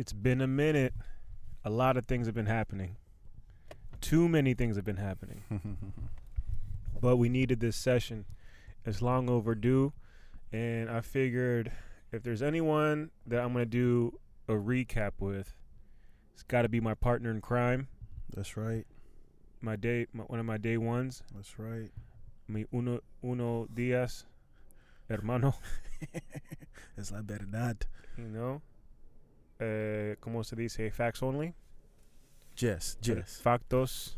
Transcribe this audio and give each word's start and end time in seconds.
It's 0.00 0.14
been 0.14 0.40
a 0.40 0.46
minute. 0.46 0.94
A 1.62 1.68
lot 1.68 1.98
of 1.98 2.06
things 2.06 2.24
have 2.26 2.34
been 2.34 2.46
happening. 2.46 2.96
Too 4.00 4.30
many 4.30 4.54
things 4.54 4.76
have 4.76 4.84
been 4.86 4.96
happening. 4.96 5.42
but 7.02 7.18
we 7.18 7.28
needed 7.28 7.60
this 7.60 7.76
session. 7.76 8.24
It's 8.86 9.02
long 9.02 9.28
overdue. 9.28 9.92
And 10.54 10.88
I 10.88 11.02
figured 11.02 11.70
if 12.12 12.22
there's 12.22 12.40
anyone 12.40 13.10
that 13.26 13.40
I'm 13.40 13.52
going 13.52 13.66
to 13.66 13.70
do 13.70 14.18
a 14.48 14.54
recap 14.54 15.10
with, 15.18 15.52
it's 16.32 16.44
got 16.44 16.62
to 16.62 16.70
be 16.70 16.80
my 16.80 16.94
partner 16.94 17.30
in 17.30 17.42
crime, 17.42 17.88
That's 18.34 18.56
right. 18.56 18.86
my 19.60 19.76
day, 19.76 20.06
my, 20.14 20.22
one 20.24 20.40
of 20.40 20.46
my 20.46 20.56
day 20.56 20.78
ones, 20.78 21.22
That's 21.34 21.58
right. 21.58 21.90
mi 22.48 22.64
uno, 22.72 23.00
uno 23.22 23.66
días, 23.66 24.24
hermano, 25.10 25.56
it's 26.96 27.12
la 27.12 27.20
verdad. 27.20 27.84
you 28.16 28.24
know. 28.24 28.62
Uh, 29.60 30.16
¿Cómo 30.22 30.44
se 30.44 30.56
dice? 30.56 30.90
Facts 30.90 31.22
only. 31.22 31.54
Yes, 32.56 32.96
yes. 33.02 33.40
Factos 33.44 34.14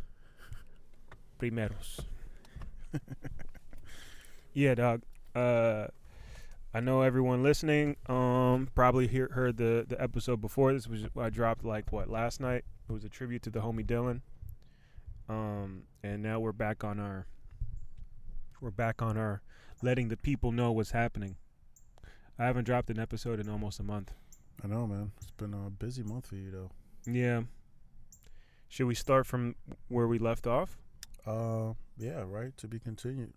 primeros. 1.38 2.00
yeah, 4.54 4.74
dog. 4.74 5.02
Uh, 5.34 5.88
I 6.74 6.80
know 6.80 7.02
everyone 7.02 7.42
listening 7.42 7.96
um 8.06 8.68
probably 8.74 9.06
hear, 9.06 9.28
heard 9.32 9.56
the 9.56 9.84
the 9.86 10.00
episode 10.00 10.40
before 10.40 10.72
this 10.72 10.88
was 10.88 11.04
I 11.18 11.30
dropped 11.30 11.64
like 11.64 11.92
what 11.92 12.08
last 12.08 12.40
night. 12.40 12.64
It 12.88 12.92
was 12.92 13.04
a 13.04 13.08
tribute 13.08 13.42
to 13.42 13.50
the 13.50 13.60
homie 13.60 13.84
Dylan. 13.84 14.20
Um, 15.28 15.84
and 16.02 16.22
now 16.22 16.40
we're 16.40 16.52
back 16.52 16.84
on 16.84 16.98
our 16.98 17.26
we're 18.60 18.70
back 18.70 19.02
on 19.02 19.16
our 19.16 19.42
letting 19.82 20.08
the 20.08 20.16
people 20.16 20.52
know 20.52 20.72
what's 20.72 20.92
happening. 20.92 21.36
I 22.38 22.46
haven't 22.46 22.64
dropped 22.64 22.90
an 22.90 22.98
episode 22.98 23.40
in 23.40 23.48
almost 23.48 23.80
a 23.80 23.82
month. 23.82 24.14
I 24.64 24.68
know, 24.68 24.86
man. 24.86 25.12
It's 25.20 25.30
been 25.32 25.54
a 25.54 25.70
busy 25.70 26.02
month 26.02 26.26
for 26.28 26.36
you, 26.36 26.50
though. 26.50 26.70
Yeah. 27.10 27.42
Should 28.68 28.86
we 28.86 28.94
start 28.94 29.26
from 29.26 29.56
where 29.88 30.06
we 30.06 30.18
left 30.18 30.46
off? 30.46 30.78
Uh, 31.26 31.72
yeah, 31.98 32.22
right. 32.26 32.56
To 32.58 32.68
be 32.68 32.78
continued. 32.78 33.32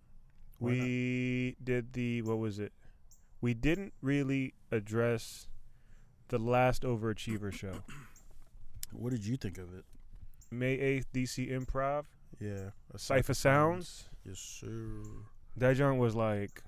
Why 0.59 0.72
not? 0.72 0.83
we 0.83 1.55
did 1.63 1.94
the 1.94 2.22
what 2.22 2.38
was 2.39 2.59
it? 2.59 2.72
We 3.41 3.53
didn't 3.53 3.94
really 4.02 4.53
address 4.72 5.47
the 6.30 6.38
last 6.39 6.83
overachiever 6.83 7.52
show. 7.53 7.73
What 8.94 9.11
did 9.11 9.25
you 9.25 9.35
think 9.35 9.57
of 9.57 9.73
it? 9.73 9.83
May 10.50 10.73
eighth, 10.75 11.07
DC 11.11 11.52
Improv, 11.52 12.05
Yeah. 12.39 12.69
a 12.94 12.97
Cipha 12.97 13.35
Sounds. 13.35 14.07
Yes, 14.25 14.39
sir. 14.39 15.02
That 15.57 15.75
joint 15.75 16.00
was 16.00 16.16
like 16.16 16.63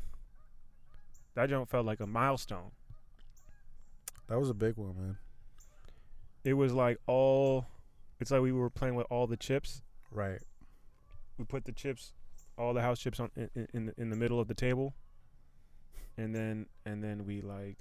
that 1.35 1.47
joint 1.49 1.69
felt 1.69 1.85
like 1.85 2.01
a 2.01 2.07
milestone. 2.07 2.71
That 4.27 4.39
was 4.39 4.49
a 4.49 4.53
big 4.53 4.75
one, 4.77 4.95
man. 4.97 5.17
It 6.43 6.53
was 6.53 6.73
like 6.73 6.99
all 7.07 7.67
it's 8.19 8.31
like 8.31 8.41
we 8.41 8.51
were 8.51 8.69
playing 8.69 8.95
with 8.95 9.07
all 9.09 9.27
the 9.27 9.37
chips. 9.37 9.81
Right. 10.11 10.39
We 11.37 11.45
put 11.45 11.65
the 11.65 11.71
chips, 11.71 12.13
all 12.57 12.73
the 12.73 12.81
house 12.81 12.99
chips 12.99 13.19
on 13.19 13.29
in, 13.35 13.67
in, 13.73 13.85
the 13.87 13.93
in 13.97 14.09
the 14.09 14.15
middle 14.15 14.39
of 14.39 14.47
the 14.47 14.53
table. 14.53 14.93
And 16.17 16.33
then 16.33 16.67
and 16.85 17.03
then 17.03 17.25
we 17.25 17.41
like 17.41 17.77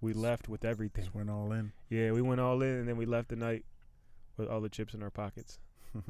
we 0.00 0.12
left 0.12 0.48
with 0.48 0.64
everything. 0.64 1.04
Just 1.04 1.14
went 1.14 1.30
all 1.30 1.52
in. 1.52 1.72
Yeah, 1.88 2.12
we 2.12 2.22
went 2.22 2.40
all 2.40 2.62
in 2.62 2.68
and 2.68 2.88
then 2.88 2.96
we 2.96 3.06
left 3.06 3.28
the 3.28 3.36
night 3.36 3.64
with 4.36 4.48
all 4.48 4.60
the 4.60 4.68
chips 4.68 4.94
in 4.94 5.02
our 5.02 5.10
pockets. 5.10 5.58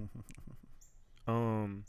Um 1.28 1.84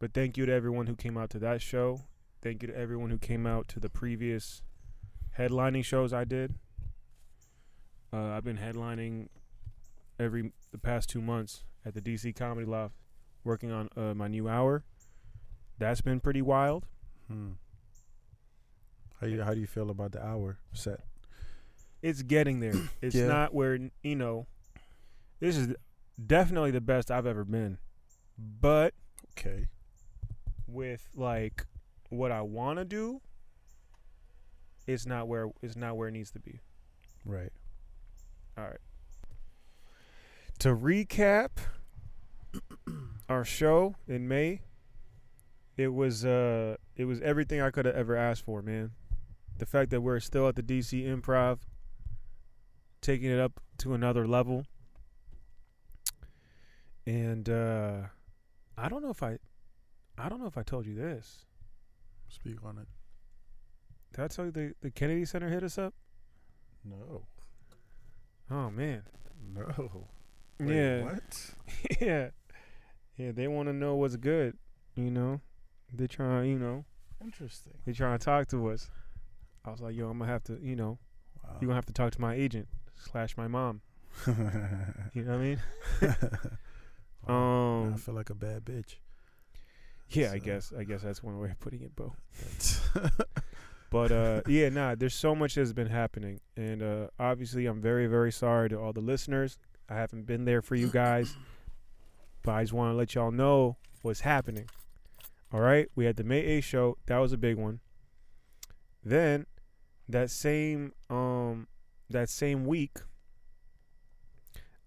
but 0.00 0.14
thank 0.14 0.38
you 0.38 0.46
to 0.46 0.52
everyone 0.52 0.86
who 0.86 0.96
came 0.96 1.18
out 1.18 1.30
to 1.30 1.38
that 1.40 1.60
show. 1.60 2.00
Thank 2.42 2.62
you 2.62 2.68
to 2.68 2.76
everyone 2.76 3.10
who 3.10 3.18
came 3.18 3.46
out 3.46 3.68
to 3.68 3.78
the 3.78 3.90
previous 3.90 4.62
headlining 5.44 5.84
shows 5.84 6.12
I 6.12 6.24
did. 6.24 6.54
Uh, 8.12 8.30
I've 8.30 8.44
been 8.44 8.58
headlining 8.58 9.28
every 10.18 10.52
the 10.70 10.78
past 10.78 11.08
two 11.08 11.20
months 11.22 11.64
at 11.84 11.94
the 11.94 12.00
DC 12.00 12.34
Comedy 12.36 12.66
Loft, 12.66 12.94
working 13.44 13.70
on 13.72 13.88
uh, 13.96 14.14
my 14.14 14.28
new 14.28 14.48
hour. 14.48 14.84
That's 15.78 16.00
been 16.02 16.20
pretty 16.20 16.42
wild. 16.42 16.84
hmm. 17.28 17.52
How 19.20 19.26
you 19.26 19.42
How 19.42 19.54
do 19.54 19.60
you 19.60 19.66
feel 19.66 19.90
about 19.90 20.12
the 20.12 20.22
hour 20.24 20.58
set? 20.72 21.00
It's 22.02 22.22
getting 22.22 22.60
there. 22.60 22.74
It's 23.02 23.14
Yeah. 23.16 23.26
not 23.26 23.54
where 23.54 23.78
you 24.02 24.16
know. 24.16 24.46
This 25.40 25.56
is 25.56 25.74
definitely 26.26 26.70
the 26.70 26.82
best 26.82 27.10
I've 27.10 27.26
ever 27.26 27.44
been, 27.44 27.78
but 28.38 28.92
Okay. 29.38 29.68
with 30.66 31.08
like 31.16 31.64
what 32.10 32.30
I 32.30 32.42
want 32.42 32.78
to 32.78 32.84
do, 32.84 33.22
it's 34.92 35.06
not 35.06 35.28
where 35.28 35.48
it's 35.62 35.76
not 35.76 35.96
where 35.96 36.08
it 36.08 36.12
needs 36.12 36.30
to 36.32 36.40
be. 36.40 36.60
Right. 37.24 37.52
All 38.58 38.64
right. 38.64 38.80
To 40.60 40.74
recap 40.74 41.50
our 43.28 43.44
show 43.44 43.94
in 44.08 44.28
May, 44.28 44.62
it 45.76 45.88
was 45.88 46.24
uh 46.24 46.76
it 46.96 47.04
was 47.04 47.20
everything 47.20 47.60
I 47.60 47.70
could 47.70 47.86
have 47.86 47.94
ever 47.94 48.16
asked 48.16 48.44
for, 48.44 48.62
man. 48.62 48.90
The 49.58 49.66
fact 49.66 49.90
that 49.90 50.00
we're 50.00 50.20
still 50.20 50.48
at 50.48 50.56
the 50.56 50.62
DC 50.62 51.04
Improv, 51.06 51.58
taking 53.00 53.30
it 53.30 53.38
up 53.38 53.60
to 53.78 53.94
another 53.94 54.26
level. 54.26 54.66
And 57.06 57.48
uh 57.48 58.02
I 58.76 58.88
don't 58.88 59.02
know 59.02 59.10
if 59.10 59.22
I 59.22 59.38
I 60.18 60.28
don't 60.28 60.40
know 60.40 60.46
if 60.46 60.58
I 60.58 60.62
told 60.62 60.86
you 60.86 60.94
this. 60.94 61.46
Speak 62.28 62.56
on 62.64 62.78
it. 62.78 62.88
Did 64.14 64.24
I 64.24 64.28
tell 64.28 64.46
you 64.46 64.50
the, 64.50 64.74
the 64.82 64.90
Kennedy 64.90 65.24
Center 65.24 65.48
hit 65.48 65.62
us 65.62 65.78
up? 65.78 65.94
No. 66.84 67.22
Oh 68.50 68.70
man. 68.70 69.02
No. 69.54 70.06
Wait, 70.58 70.74
yeah. 70.74 71.02
What? 71.04 71.54
yeah. 72.00 72.28
Yeah, 73.16 73.32
they 73.32 73.48
want 73.48 73.68
to 73.68 73.72
know 73.72 73.96
what's 73.96 74.16
good, 74.16 74.56
you 74.94 75.10
know. 75.10 75.40
They 75.92 76.06
trying, 76.06 76.48
you 76.50 76.58
know, 76.58 76.84
Interesting. 77.22 77.74
they 77.84 77.92
trying 77.92 78.18
to 78.18 78.24
talk 78.24 78.48
to 78.48 78.68
us. 78.70 78.88
I 79.64 79.70
was 79.70 79.80
like, 79.80 79.94
yo, 79.94 80.08
I'm 80.08 80.18
gonna 80.18 80.30
have 80.30 80.44
to, 80.44 80.58
you 80.62 80.76
know, 80.76 80.98
Wow. 81.44 81.56
you 81.60 81.66
gonna 81.66 81.74
have 81.76 81.86
to 81.86 81.92
talk 81.92 82.12
to 82.12 82.20
my 82.20 82.34
agent 82.34 82.68
slash 82.96 83.36
my 83.36 83.46
mom. 83.48 83.80
You 84.26 85.24
know 85.24 85.32
what 85.32 85.34
I 85.34 85.36
mean? 85.38 85.60
Wow. 87.28 87.34
Um, 87.84 87.94
I 87.94 87.96
feel 87.98 88.14
like 88.14 88.30
a 88.30 88.34
bad 88.34 88.64
bitch. 88.64 88.94
yeah, 90.08 90.32
I 90.32 90.38
guess, 90.38 90.72
I 90.76 90.84
guess 90.84 91.02
that's 91.02 91.22
one 91.22 91.38
way 91.38 91.50
of 91.50 91.60
putting 91.60 91.82
it, 91.82 91.94
Bo. 91.94 92.14
But 93.90 94.12
uh, 94.12 94.42
yeah, 94.46 94.68
nah, 94.68 94.94
there's 94.94 95.14
so 95.14 95.34
much 95.34 95.56
that's 95.56 95.72
been 95.72 95.88
happening, 95.88 96.40
and 96.56 96.80
uh, 96.82 97.08
obviously, 97.18 97.66
I'm 97.66 97.80
very, 97.80 98.06
very 98.06 98.30
sorry 98.30 98.68
to 98.68 98.76
all 98.78 98.92
the 98.92 99.00
listeners. 99.00 99.58
I 99.88 99.94
haven't 99.94 100.26
been 100.26 100.44
there 100.44 100.62
for 100.62 100.76
you 100.76 100.86
guys, 100.88 101.34
but 102.44 102.52
I 102.52 102.62
just 102.62 102.72
want 102.72 102.92
to 102.92 102.96
let 102.96 103.16
y'all 103.16 103.32
know 103.32 103.76
what's 104.02 104.20
happening. 104.20 104.68
All 105.52 105.60
right, 105.60 105.88
we 105.96 106.04
had 106.04 106.14
the 106.16 106.22
May 106.22 106.44
8th 106.60 106.62
show. 106.64 106.96
That 107.06 107.18
was 107.18 107.32
a 107.32 107.36
big 107.36 107.56
one. 107.56 107.80
Then 109.04 109.46
that 110.08 110.30
same 110.30 110.92
um 111.08 111.66
that 112.08 112.28
same 112.28 112.64
week, 112.66 112.98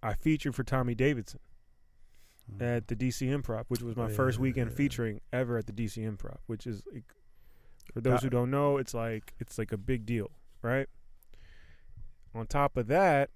I 0.01 0.13
featured 0.13 0.55
for 0.55 0.63
Tommy 0.63 0.95
Davidson 0.95 1.39
at 2.59 2.87
the 2.87 2.95
DC 2.95 3.27
Improv, 3.29 3.65
which 3.69 3.81
was 3.81 3.95
my 3.95 4.05
Oh, 4.05 4.07
yeah, 4.09 4.15
first 4.15 4.37
yeah, 4.37 4.43
weekend 4.43 4.71
yeah. 4.71 4.75
featuring 4.77 5.21
ever 5.31 5.57
at 5.57 5.65
the 5.65 5.73
DC 5.73 5.97
Improv, 5.97 6.37
which 6.47 6.67
is 6.67 6.83
for 7.91 8.01
those 8.01 8.21
who 8.23 8.29
don't 8.29 8.51
know, 8.51 8.77
it's 8.77 8.93
like 8.93 9.33
it's 9.39 9.57
like 9.57 9.71
a 9.71 9.77
big 9.77 10.05
deal, 10.05 10.31
right? 10.61 10.87
On 12.35 12.47
top 12.47 12.77
of 12.77 12.87
that, 12.87 13.29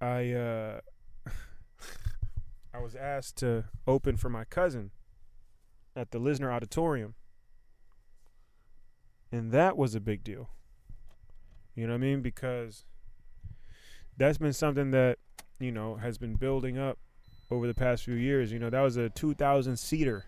I 0.00 0.32
uh 0.32 0.80
I 2.74 2.78
was 2.80 2.94
asked 2.94 3.36
to 3.38 3.64
open 3.86 4.16
for 4.16 4.28
my 4.28 4.44
cousin 4.44 4.90
at 5.96 6.10
the 6.10 6.18
Lisner 6.18 6.52
Auditorium. 6.52 7.14
And 9.30 9.52
that 9.52 9.76
was 9.76 9.94
a 9.94 10.00
big 10.00 10.22
deal. 10.22 10.50
You 11.74 11.86
know 11.86 11.92
what 11.92 11.98
I 11.98 12.06
mean? 12.06 12.22
Because 12.22 12.84
that's 14.16 14.38
been 14.38 14.52
something 14.52 14.90
that, 14.92 15.18
you 15.58 15.72
know, 15.72 15.96
has 15.96 16.18
been 16.18 16.36
building 16.36 16.78
up 16.78 16.98
over 17.50 17.66
the 17.66 17.74
past 17.74 18.04
few 18.04 18.14
years. 18.14 18.52
You 18.52 18.58
know, 18.58 18.70
that 18.70 18.80
was 18.80 18.96
a 18.96 19.10
2,000 19.10 19.76
seater, 19.76 20.26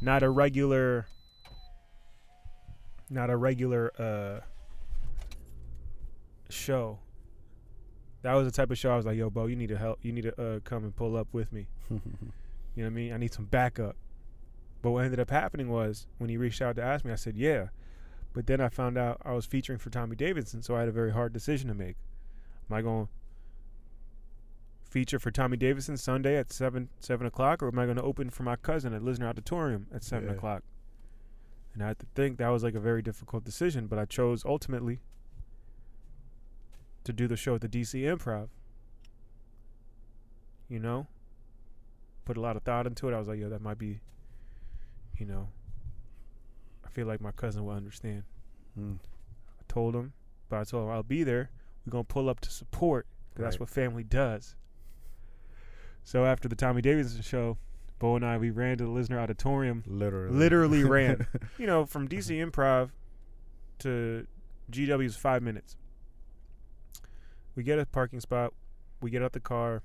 not 0.00 0.22
a 0.22 0.30
regular, 0.30 1.06
not 3.10 3.30
a 3.30 3.36
regular 3.36 3.92
uh, 3.98 4.40
show. 6.48 6.98
That 8.22 8.34
was 8.34 8.46
the 8.46 8.52
type 8.52 8.70
of 8.70 8.78
show 8.78 8.92
I 8.92 8.96
was 8.96 9.06
like, 9.06 9.16
"Yo, 9.16 9.30
Bo, 9.30 9.46
you 9.46 9.56
need 9.56 9.68
to 9.68 9.78
help. 9.78 9.98
You 10.02 10.12
need 10.12 10.22
to 10.22 10.40
uh, 10.42 10.60
come 10.64 10.84
and 10.84 10.94
pull 10.94 11.16
up 11.16 11.28
with 11.32 11.52
me." 11.52 11.66
You 12.76 12.84
know 12.84 12.90
what 12.90 12.92
I 12.92 12.94
mean? 12.94 13.12
I 13.12 13.16
need 13.16 13.32
some 13.34 13.46
backup. 13.46 13.96
But 14.82 14.92
what 14.92 15.04
ended 15.04 15.18
up 15.18 15.30
happening 15.30 15.68
was 15.68 16.06
when 16.18 16.30
he 16.30 16.36
reached 16.36 16.62
out 16.62 16.76
to 16.76 16.82
ask 16.82 17.04
me, 17.04 17.10
I 17.10 17.16
said, 17.16 17.36
"Yeah." 17.36 17.68
But 18.34 18.46
then 18.46 18.60
I 18.60 18.68
found 18.68 18.96
out 18.96 19.20
I 19.24 19.32
was 19.32 19.46
featuring 19.46 19.80
for 19.80 19.90
Tommy 19.90 20.14
Davidson, 20.14 20.62
so 20.62 20.76
I 20.76 20.80
had 20.80 20.88
a 20.88 20.92
very 20.92 21.10
hard 21.12 21.32
decision 21.32 21.66
to 21.68 21.74
make. 21.74 21.96
Am 22.70 22.76
I 22.76 22.82
going 22.82 23.06
to 23.06 23.12
feature 24.88 25.18
for 25.18 25.32
Tommy 25.32 25.56
Davidson 25.56 25.96
Sunday 25.96 26.36
at 26.36 26.52
seven 26.52 26.88
seven 27.00 27.26
o'clock, 27.26 27.64
or 27.64 27.68
am 27.68 27.80
I 27.80 27.84
going 27.84 27.96
to 27.96 28.02
open 28.02 28.30
for 28.30 28.44
my 28.44 28.54
cousin 28.54 28.92
at 28.94 29.02
Lisner 29.02 29.26
Auditorium 29.28 29.88
at 29.92 30.04
seven 30.04 30.28
Yeah. 30.28 30.34
o'clock? 30.36 30.62
And 31.78 31.84
I 31.84 31.88
had 31.90 32.00
to 32.00 32.06
think 32.16 32.38
that 32.38 32.48
was 32.48 32.64
like 32.64 32.74
a 32.74 32.80
very 32.80 33.02
difficult 33.02 33.44
decision, 33.44 33.86
but 33.86 34.00
I 34.00 34.04
chose 34.04 34.44
ultimately 34.44 34.98
to 37.04 37.12
do 37.12 37.28
the 37.28 37.36
show 37.36 37.54
at 37.54 37.60
the 37.60 37.68
DC 37.68 38.02
Improv. 38.02 38.48
You 40.68 40.80
know, 40.80 41.06
put 42.24 42.36
a 42.36 42.40
lot 42.40 42.56
of 42.56 42.64
thought 42.64 42.88
into 42.88 43.08
it. 43.08 43.14
I 43.14 43.18
was 43.20 43.28
like, 43.28 43.38
yo, 43.38 43.48
that 43.50 43.62
might 43.62 43.78
be, 43.78 44.00
you 45.18 45.26
know, 45.26 45.50
I 46.84 46.88
feel 46.88 47.06
like 47.06 47.20
my 47.20 47.30
cousin 47.30 47.64
will 47.64 47.74
understand. 47.74 48.24
Mm. 48.76 48.96
I 48.96 49.62
told 49.68 49.94
him, 49.94 50.14
but 50.48 50.58
I 50.58 50.64
told 50.64 50.82
him 50.82 50.90
I'll 50.90 51.04
be 51.04 51.22
there. 51.22 51.52
We're 51.86 51.92
gonna 51.92 52.02
pull 52.02 52.28
up 52.28 52.40
to 52.40 52.50
support 52.50 53.06
because 53.30 53.44
that's 53.44 53.60
what 53.60 53.68
family 53.68 54.02
does. 54.02 54.56
So 56.02 56.24
after 56.24 56.48
the 56.48 56.56
Tommy 56.56 56.82
Davidson 56.82 57.22
show, 57.22 57.56
Bo 57.98 58.16
and 58.16 58.24
I 58.24 58.38
we 58.38 58.50
ran 58.50 58.78
to 58.78 58.84
the 58.84 58.90
Lisner 58.90 59.18
Auditorium. 59.18 59.82
Literally. 59.86 60.34
Literally 60.36 60.84
ran. 60.96 61.26
You 61.58 61.66
know, 61.66 61.84
from 61.84 62.08
DC 62.08 62.30
Improv 62.44 62.90
to 63.80 64.26
GW's 64.70 65.16
five 65.16 65.42
minutes. 65.42 65.76
We 67.54 67.62
get 67.62 67.78
a 67.78 67.86
parking 67.86 68.20
spot. 68.20 68.52
We 69.00 69.10
get 69.10 69.22
out 69.22 69.32
the 69.32 69.40
car. 69.40 69.82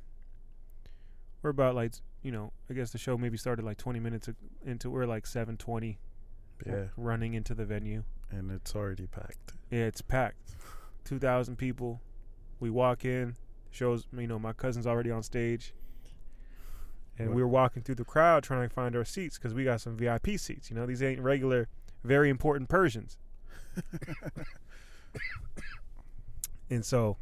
We're 1.41 1.49
about 1.49 1.75
like 1.75 1.93
you 2.21 2.31
know, 2.31 2.53
I 2.69 2.73
guess 2.73 2.91
the 2.91 2.97
show 2.97 3.17
maybe 3.17 3.37
started 3.37 3.65
like 3.65 3.77
20 3.77 3.99
minutes 3.99 4.29
into. 4.65 4.89
We're 4.89 5.05
like 5.05 5.25
7:20 5.25 5.97
Yeah, 6.65 6.85
running 6.95 7.33
into 7.33 7.53
the 7.53 7.65
venue. 7.65 8.03
and 8.31 8.49
it's 8.51 8.75
already 8.75 9.07
packed. 9.07 9.53
Yeah, 9.69 9.81
it's 9.85 10.01
packed. 10.01 10.55
2,000 11.05 11.57
people. 11.57 11.99
We 12.61 12.69
walk 12.69 13.03
in. 13.03 13.35
Shows, 13.71 14.05
you 14.17 14.27
know, 14.27 14.39
my 14.39 14.53
cousin's 14.53 14.87
already 14.87 15.11
on 15.11 15.21
stage. 15.23 15.73
And 17.19 17.35
we 17.35 17.41
were 17.41 17.47
walking 17.47 17.83
through 17.83 17.95
the 17.95 18.05
crowd 18.05 18.43
trying 18.43 18.67
to 18.67 18.73
find 18.73 18.95
our 18.95 19.05
seats 19.05 19.37
because 19.37 19.53
we 19.53 19.63
got 19.63 19.81
some 19.81 19.95
VIP 19.95 20.39
seats. 20.39 20.69
You 20.69 20.75
know, 20.75 20.85
these 20.85 21.03
ain't 21.03 21.19
regular, 21.19 21.67
very 22.03 22.29
important 22.29 22.69
Persians. 22.69 23.17
And 26.73 26.83
so 26.83 27.17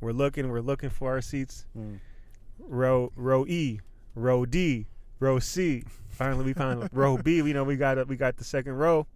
we're 0.00 0.12
looking, 0.12 0.48
we're 0.50 0.60
looking 0.60 0.90
for 0.90 1.10
our 1.10 1.20
seats. 1.20 1.66
Mm. 1.78 2.00
Row, 2.58 3.12
row 3.16 3.46
E, 3.46 3.80
row 4.14 4.44
D, 4.44 4.86
row 5.20 5.38
C. 5.38 5.84
Finally, 6.08 6.44
we 6.44 6.52
found 6.52 6.88
row 6.92 7.16
B. 7.16 7.36
You 7.36 7.54
know, 7.54 7.64
we 7.64 7.76
got 7.76 7.98
it. 7.98 8.08
We 8.08 8.16
got 8.16 8.36
the 8.36 8.44
second 8.44 8.72
row. 8.74 9.06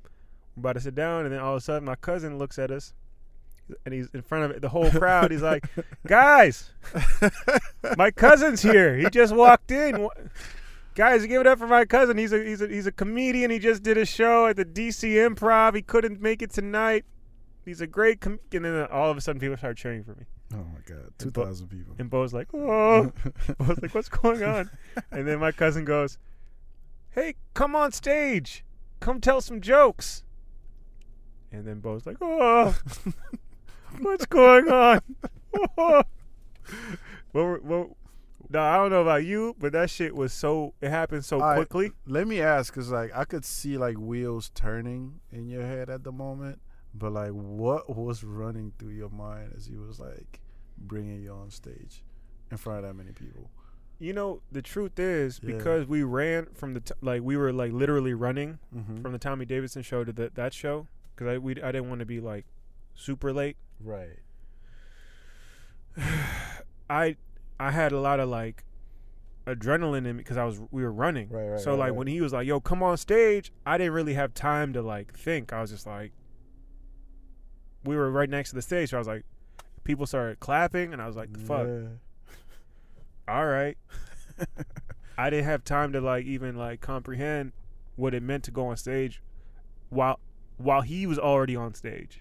We're 0.57 0.61
about 0.61 0.73
to 0.75 0.81
sit 0.81 0.95
down, 0.95 1.25
and 1.25 1.35
then 1.35 1.41
all 1.41 1.55
of 1.55 1.59
a 1.59 1.61
sudden, 1.61 1.85
my 1.85 1.97
cousin 1.97 2.39
looks 2.39 2.59
at 2.59 2.71
us, 2.71 2.93
and 3.85 3.95
he's 3.95 4.09
in 4.15 4.23
front 4.23 4.53
of 4.53 4.61
the 4.61 4.69
whole 4.69 4.91
crowd. 4.91 5.31
He's 5.31 5.43
like, 5.43 5.67
"Guys, 6.07 6.71
my 7.97 8.11
cousin's 8.11 8.63
here. 8.63 8.97
He 8.97 9.09
just 9.11 9.35
walked 9.35 9.71
in. 9.71 10.09
Guys, 10.95 11.27
give 11.27 11.41
it 11.41 11.47
up 11.47 11.59
for 11.59 11.67
my 11.67 11.85
cousin. 11.85 12.17
He's 12.19 12.33
a 12.33 12.43
he's 12.45 12.61
a 12.61 12.69
he's 12.69 12.87
a 12.87 12.93
comedian. 12.93 13.51
He 13.51 13.59
just 13.59 13.83
did 13.83 13.99
a 13.99 14.05
show 14.07 14.47
at 14.47 14.57
the 14.57 14.65
DC 14.65 15.11
Improv. 15.15 15.75
He 15.75 15.83
couldn't 15.83 16.21
make 16.21 16.41
it 16.43 16.51
tonight. 16.51 17.05
He's 17.65 17.81
a 17.81 17.87
great 17.87 18.21
com-. 18.21 18.39
and 18.53 18.65
then 18.65 18.87
all 18.93 19.11
of 19.11 19.17
a 19.17 19.21
sudden 19.21 19.41
people 19.41 19.57
start 19.57 19.77
cheering 19.77 20.05
for 20.05 20.15
me. 20.15 20.25
Oh 20.53 20.59
my 20.59 20.81
god, 20.87 21.11
two 21.19 21.31
thousand 21.31 21.69
Bo- 21.69 21.77
people. 21.77 21.95
And 21.99 22.09
Bo's 22.11 22.33
like, 22.33 22.49
"Oh." 22.55 23.13
Was 23.59 23.79
like, 23.83 23.95
"What's 23.95 24.09
going 24.09 24.43
on?" 24.45 24.71
And 25.11 25.27
then 25.27 25.41
my 25.41 25.51
cousin 25.51 25.85
goes, 25.85 26.19
"Hey, 27.11 27.35
come 27.55 27.75
on 27.75 27.91
stage, 27.91 28.65
come 29.01 29.21
tell 29.21 29.41
some 29.41 29.61
jokes." 29.61 30.23
And 31.51 31.67
then 31.67 31.81
Bo's 31.81 32.07
like, 32.07 32.19
"Oh, 32.21 32.77
what's 34.01 34.27
going 34.27 34.69
on?" 34.69 35.01
what, 35.75 36.07
were- 37.33 37.61
what, 37.61 37.89
no, 38.51 38.61
I 38.61 38.77
don't 38.77 38.91
know 38.91 39.03
about 39.03 39.25
you, 39.25 39.57
but 39.59 39.73
that 39.73 39.91
shit 39.91 40.15
was 40.15 40.33
so. 40.33 40.75
It 40.81 40.91
happened 40.91 41.25
so 41.25 41.41
I- 41.41 41.57
quickly. 41.57 41.93
Let 42.07 42.27
me 42.29 42.41
ask, 42.41 42.73
cause 42.75 42.91
like 42.91 43.11
I 43.15 43.25
could 43.25 43.45
see 43.45 43.79
like 43.79 43.97
wheels 43.97 44.51
turning 44.55 45.21
in 45.33 45.49
your 45.49 45.63
head 45.67 45.89
at 45.91 46.05
the 46.05 46.13
moment, 46.13 46.61
but 46.95 47.13
like 47.13 47.31
what 47.31 47.95
was 47.97 48.23
running 48.23 48.73
through 48.79 48.91
your 48.93 49.09
mind 49.11 49.53
as 49.57 49.67
he 49.67 49.77
was 49.77 49.99
like 49.99 50.41
bringing 50.79 51.23
you 51.23 51.33
on 51.33 51.51
stage 51.51 52.03
in 52.51 52.57
front 52.57 52.81
of 52.81 52.85
that 52.85 52.95
many 52.95 53.13
people? 53.13 53.51
You 53.99 54.13
know, 54.13 54.43
the 54.53 54.61
truth 54.63 54.99
is 54.99 55.41
Yeah. 55.43 55.55
because 55.57 55.87
we 55.87 56.03
ran 56.03 56.47
from 56.55 56.75
the 56.75 56.81
t- 56.81 56.95
like 57.01 57.23
we 57.23 57.37
were 57.37 57.53
like 57.53 57.73
literally 57.73 58.13
running 58.13 58.59
Mm-hmm. 58.77 59.03
from 59.03 59.13
the 59.13 59.19
Tommy 59.19 59.47
Davidson 59.47 59.83
show 59.83 60.05
to 60.05 60.13
the, 60.13 60.31
that 60.35 60.53
show 60.53 60.87
because 61.15 61.29
I 61.33 61.39
we 61.39 61.53
I 61.63 61.73
didn't 61.73 61.89
want 61.89 62.01
to 62.01 62.07
be 62.07 62.21
like 62.21 62.45
super 62.95 63.33
late. 63.33 63.57
Right. 63.81 64.19
I 66.91 67.17
I 67.59 67.71
had 67.71 67.93
a 67.93 68.01
lot 68.01 68.21
of 68.21 68.29
like 68.29 68.65
adrenaline 69.47 69.99
in 69.99 70.05
me 70.05 70.13
because 70.15 70.37
I 70.37 70.45
was 70.45 70.61
we 70.71 70.83
were 70.83 70.93
running. 70.93 71.29
Right, 71.29 71.49
right, 71.49 71.61
so 71.61 71.73
right, 71.73 71.79
like 71.79 71.89
right. 71.89 71.97
when 71.97 72.07
he 72.07 72.21
was 72.21 72.33
like, 72.33 72.47
"Yo, 72.47 72.61
come 72.61 72.83
on 72.83 72.97
stage," 72.97 73.53
I 73.67 73.79
didn't 73.79 73.93
really 73.93 74.15
have 74.15 74.35
time 74.35 74.73
to 74.73 74.83
like 74.83 75.17
think. 75.17 75.53
I 75.53 75.61
was 75.61 75.71
just 75.71 75.87
like, 75.87 76.13
we 77.85 77.97
were 77.97 78.11
right 78.11 78.29
next 78.29 78.51
to 78.51 78.57
the 78.57 78.63
stage, 78.63 78.91
so 78.91 78.97
I 78.97 79.01
was 79.01 79.09
like, 79.09 79.25
people 79.85 80.07
started 80.07 80.41
clapping, 80.41 80.93
and 80.93 81.01
I 81.01 81.07
was 81.07 81.17
like, 81.17 81.33
"The 81.33 81.39
fuck, 81.41 81.69
all 83.29 83.47
right." 83.47 83.77
I 85.17 85.31
didn't 85.31 85.45
have 85.45 85.63
time 85.63 85.93
to 85.93 86.01
like 86.01 86.25
even 86.25 86.57
like 86.57 86.81
comprehend 86.81 87.53
what 87.97 88.15
it 88.15 88.23
meant 88.23 88.45
to 88.45 88.51
go 88.51 88.67
on 88.67 88.77
stage, 88.77 89.23
while 89.91 90.19
while 90.57 90.83
he 90.83 91.07
was 91.07 91.19
already 91.19 91.55
on 91.55 91.75
stage. 91.75 92.21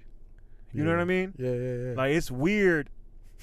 You 0.73 0.83
know 0.83 0.91
what 0.91 0.99
I 0.99 1.05
mean? 1.05 1.33
Yeah, 1.37 1.51
yeah, 1.51 1.73
yeah. 1.73 1.93
Like 1.95 2.11
it's 2.11 2.31
weird. 2.31 2.89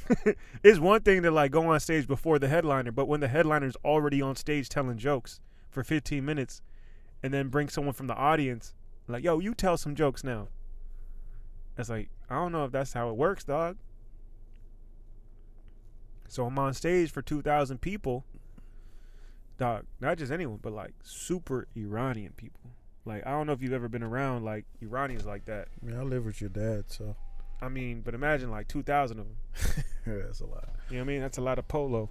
it's 0.62 0.79
one 0.79 1.00
thing 1.03 1.23
to 1.23 1.31
like 1.31 1.53
go 1.53 1.67
on 1.69 1.79
stage 1.81 2.06
before 2.06 2.38
the 2.38 2.49
headliner, 2.49 2.91
but 2.91 3.06
when 3.06 3.21
the 3.21 3.29
headliner's 3.29 3.77
already 3.85 4.21
on 4.21 4.35
stage 4.37 4.69
telling 4.69 4.99
jokes 4.99 5.41
for 5.71 5.85
15 5.85 6.25
minutes, 6.25 6.62
and 7.23 7.32
then 7.32 7.49
bring 7.49 7.69
someone 7.69 7.94
from 7.94 8.09
the 8.09 8.15
audience, 8.15 8.75
like, 9.06 9.23
"Yo, 9.23 9.38
you 9.38 9.55
tell 9.55 9.77
some 9.77 9.94
jokes 9.94 10.25
now." 10.25 10.49
It's 11.79 11.88
like 11.88 12.11
I 12.29 12.35
don't 12.35 12.53
know 12.53 12.65
if 12.65 12.73
that's 12.73 12.93
how 12.93 13.09
it 13.11 13.17
works, 13.17 13.44
dog. 13.44 13.76
So 16.29 16.47
I'm 16.47 16.59
on 16.59 16.75
stage 16.75 17.11
for 17.11 17.23
2,000 17.23 17.81
people, 17.81 18.25
dog. 19.59 19.85
Not 20.00 20.19
just 20.19 20.31
anyone, 20.31 20.61
but 20.62 20.73
like 20.73 20.94
super 21.03 21.67
Iranian 21.76 22.33
people. 22.37 22.71
Like 23.11 23.27
I 23.27 23.31
don't 23.31 23.47
know 23.47 23.53
if 23.53 23.61
you've 23.62 23.73
ever 23.73 23.89
been 23.89 24.03
around 24.05 24.45
like 24.45 24.65
Iranians 24.81 25.27
like 25.27 25.45
that. 25.47 25.69
I 25.83 25.87
mean, 25.87 25.97
I 25.99 26.03
live 26.03 26.25
with 26.25 26.41
your 26.41 26.51
dad, 26.51 26.85
so 26.89 27.17
I 27.61 27.69
mean, 27.69 28.01
but 28.03 28.15
imagine 28.15 28.51
like 28.51 28.69
2,000 28.69 29.19
of 29.19 29.27
them. 29.27 29.37
yeah, 30.07 30.15
that's 30.27 30.41
a 30.41 30.47
lot. 30.47 30.69
You 30.89 30.97
know 30.97 31.03
what 31.03 31.11
I 31.11 31.12
mean? 31.12 31.21
That's 31.21 31.39
a 31.39 31.43
lot 31.43 31.59
of 31.59 31.67
polo. 31.69 32.09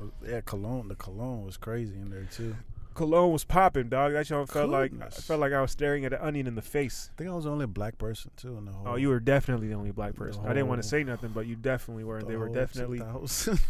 Uh, 0.00 0.06
Yeah, 0.26 0.40
cologne. 0.40 0.88
The 0.88 0.94
cologne 0.96 1.44
was 1.44 1.56
crazy 1.56 1.94
in 1.96 2.10
there 2.10 2.24
too. 2.24 2.56
Cologne 2.94 3.30
was 3.30 3.44
popping, 3.44 3.88
dog. 3.88 4.12
That 4.14 4.26
shit 4.26 4.48
felt 4.48 4.70
like 4.70 4.90
I 5.00 5.08
felt 5.10 5.38
like 5.38 5.52
I 5.52 5.60
was 5.60 5.70
staring 5.70 6.04
at 6.04 6.12
an 6.12 6.18
onion 6.20 6.48
in 6.48 6.56
the 6.56 6.62
face. 6.62 7.10
I 7.12 7.18
think 7.18 7.30
I 7.30 7.34
was 7.34 7.44
the 7.44 7.50
only 7.52 7.66
black 7.66 7.96
person 7.96 8.32
too 8.36 8.56
in 8.58 8.64
the 8.64 8.72
whole. 8.72 8.88
Oh, 8.88 8.96
you 8.96 9.08
were 9.10 9.20
definitely 9.20 9.68
the 9.68 9.74
only 9.74 9.92
black 9.92 10.16
person. 10.16 10.42
I 10.44 10.48
didn't 10.48 10.66
want 10.66 10.82
to 10.82 10.88
say 10.88 11.04
nothing, 11.04 11.30
but 11.30 11.46
you 11.46 11.54
definitely 11.54 12.02
were. 12.02 12.18
the 12.20 12.26
They 12.26 12.36
were 12.36 12.48
definitely. 12.48 12.98
2000. 12.98 13.60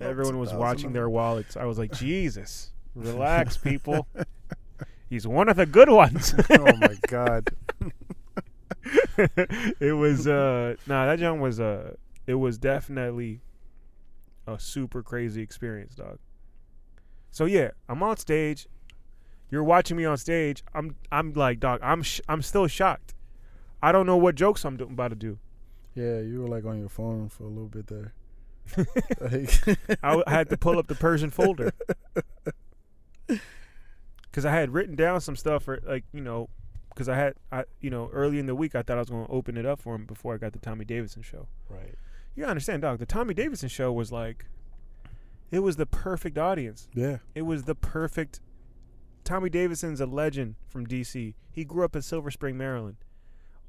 Everyone 0.00 0.38
was 0.40 0.52
watching 0.64 0.92
their 0.92 1.08
wallets. 1.08 1.56
I 1.56 1.64
was 1.66 1.78
like, 1.78 1.92
Jesus, 1.92 2.72
relax, 2.96 3.56
people. 3.56 4.08
He's 5.08 5.26
one 5.26 5.48
of 5.48 5.56
the 5.56 5.66
good 5.66 5.88
ones. 5.90 6.34
oh 6.50 6.76
my 6.76 6.96
god. 7.08 7.48
it 9.80 9.96
was 9.96 10.26
uh 10.28 10.74
nah 10.86 11.06
that 11.06 11.18
junk 11.18 11.40
was 11.40 11.58
uh 11.58 11.94
it 12.26 12.34
was 12.34 12.56
definitely 12.58 13.40
a 14.46 14.58
super 14.60 15.02
crazy 15.02 15.42
experience 15.42 15.94
dog 15.96 16.18
so 17.30 17.46
yeah 17.46 17.70
i'm 17.88 18.00
on 18.02 18.16
stage 18.16 18.68
you're 19.50 19.64
watching 19.64 19.96
me 19.96 20.04
on 20.04 20.16
stage 20.16 20.62
i'm 20.74 20.94
i'm 21.10 21.32
like 21.32 21.58
dog 21.58 21.80
i'm 21.82 22.00
sh- 22.02 22.20
i'm 22.28 22.42
still 22.42 22.66
shocked 22.68 23.14
i 23.82 23.90
don't 23.90 24.06
know 24.06 24.16
what 24.16 24.34
jokes 24.36 24.64
i'm 24.64 24.76
do- 24.76 24.84
about 24.84 25.08
to 25.08 25.16
do 25.16 25.38
Yeah, 25.94 26.20
you 26.20 26.42
were 26.42 26.48
like 26.48 26.64
on 26.64 26.78
your 26.78 26.88
phone 26.90 27.28
for 27.28 27.44
a 27.44 27.48
little 27.48 27.68
bit 27.68 27.86
there. 27.88 28.12
Like- 29.20 29.78
I, 30.02 30.08
w- 30.10 30.24
I 30.26 30.30
had 30.30 30.48
to 30.50 30.56
pull 30.56 30.78
up 30.78 30.86
the 30.86 30.94
persian 30.94 31.30
folder 31.30 31.72
because 34.36 34.44
i 34.44 34.52
had 34.52 34.70
written 34.74 34.94
down 34.94 35.18
some 35.20 35.34
stuff 35.34 35.62
for 35.62 35.80
like 35.86 36.04
you 36.12 36.20
know 36.20 36.48
because 36.90 37.08
i 37.08 37.16
had 37.16 37.32
i 37.50 37.64
you 37.80 37.88
know 37.88 38.10
early 38.12 38.38
in 38.38 38.44
the 38.44 38.54
week 38.54 38.74
i 38.74 38.82
thought 38.82 38.98
i 38.98 39.00
was 39.00 39.08
going 39.08 39.24
to 39.24 39.32
open 39.32 39.56
it 39.56 39.64
up 39.64 39.80
for 39.80 39.94
him 39.94 40.04
before 40.04 40.34
i 40.34 40.36
got 40.36 40.52
the 40.52 40.58
tommy 40.58 40.84
davidson 40.84 41.22
show 41.22 41.46
right. 41.70 41.94
You 42.38 42.44
understand, 42.44 42.82
dog. 42.82 42.98
The 42.98 43.06
Tommy 43.06 43.32
Davidson 43.32 43.70
show 43.70 43.90
was 43.90 44.12
like, 44.12 44.44
it 45.50 45.60
was 45.60 45.76
the 45.76 45.86
perfect 45.86 46.36
audience. 46.36 46.86
Yeah. 46.92 47.16
It 47.34 47.42
was 47.46 47.62
the 47.64 47.74
perfect. 47.74 48.40
Tommy 49.24 49.48
Davidson's 49.48 50.02
a 50.02 50.06
legend 50.06 50.56
from 50.68 50.86
DC. 50.86 51.32
He 51.50 51.64
grew 51.64 51.82
up 51.82 51.96
in 51.96 52.02
Silver 52.02 52.30
Spring, 52.30 52.58
Maryland. 52.58 52.98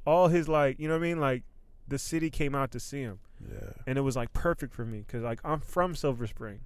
All 0.05 0.27
his 0.27 0.49
like, 0.49 0.81
you 0.81 0.89
know 0.89 0.95
what 0.95 0.99
I 1.05 1.07
mean? 1.07 1.17
Like, 1.21 1.43
the 1.87 1.97
city 1.97 2.29
came 2.29 2.53
out 2.55 2.71
to 2.71 2.79
see 2.81 2.99
him, 3.03 3.19
Yeah. 3.49 3.69
and 3.87 3.97
it 3.97 4.01
was 4.01 4.17
like 4.17 4.33
perfect 4.33 4.73
for 4.73 4.83
me 4.83 4.97
because 5.07 5.23
like 5.23 5.39
I'm 5.45 5.61
from 5.61 5.95
Silver 5.95 6.27
Spring. 6.27 6.59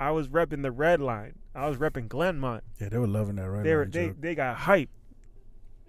I 0.00 0.10
was 0.12 0.28
repping 0.28 0.62
the 0.62 0.72
Red 0.72 1.00
Line. 1.00 1.34
I 1.54 1.68
was 1.68 1.76
repping 1.76 2.08
Glenmont. 2.08 2.62
Yeah, 2.80 2.88
they 2.88 2.98
were 2.98 3.06
loving 3.06 3.36
that 3.36 3.50
right 3.50 3.62
they 3.62 3.74
were 3.74 3.82
line 3.82 3.90
they 3.90 4.06
joke. 4.08 4.16
they 4.20 4.34
got 4.34 4.56
hype. 4.56 4.88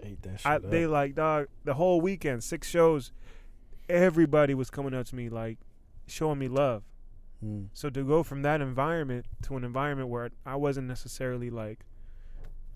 ate 0.04 0.22
that 0.24 0.42
shit 0.42 0.46
I, 0.46 0.58
they 0.58 0.86
like 0.86 1.16
dog 1.16 1.48
the 1.64 1.76
whole 1.76 2.02
weekend, 2.02 2.44
six 2.44 2.68
shows. 2.68 3.14
Everybody 3.88 4.54
was 4.54 4.70
coming 4.70 4.94
up 4.94 5.06
to 5.08 5.16
me 5.16 5.30
like, 5.30 5.60
showing 6.08 6.40
me 6.40 6.50
love. 6.50 6.84
Mm. 7.44 7.68
So 7.74 7.90
to 7.90 8.04
go 8.04 8.22
from 8.22 8.42
that 8.44 8.62
environment 8.62 9.26
to 9.44 9.56
an 9.56 9.64
environment 9.64 10.10
where 10.10 10.30
I 10.46 10.56
wasn't 10.58 10.88
necessarily 10.88 11.50
like, 11.50 11.86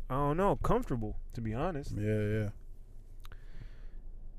I 0.09 0.15
don't 0.15 0.37
know, 0.37 0.55
comfortable 0.55 1.17
to 1.33 1.41
be 1.41 1.53
honest. 1.53 1.91
Yeah, 1.97 2.21
yeah. 2.21 2.49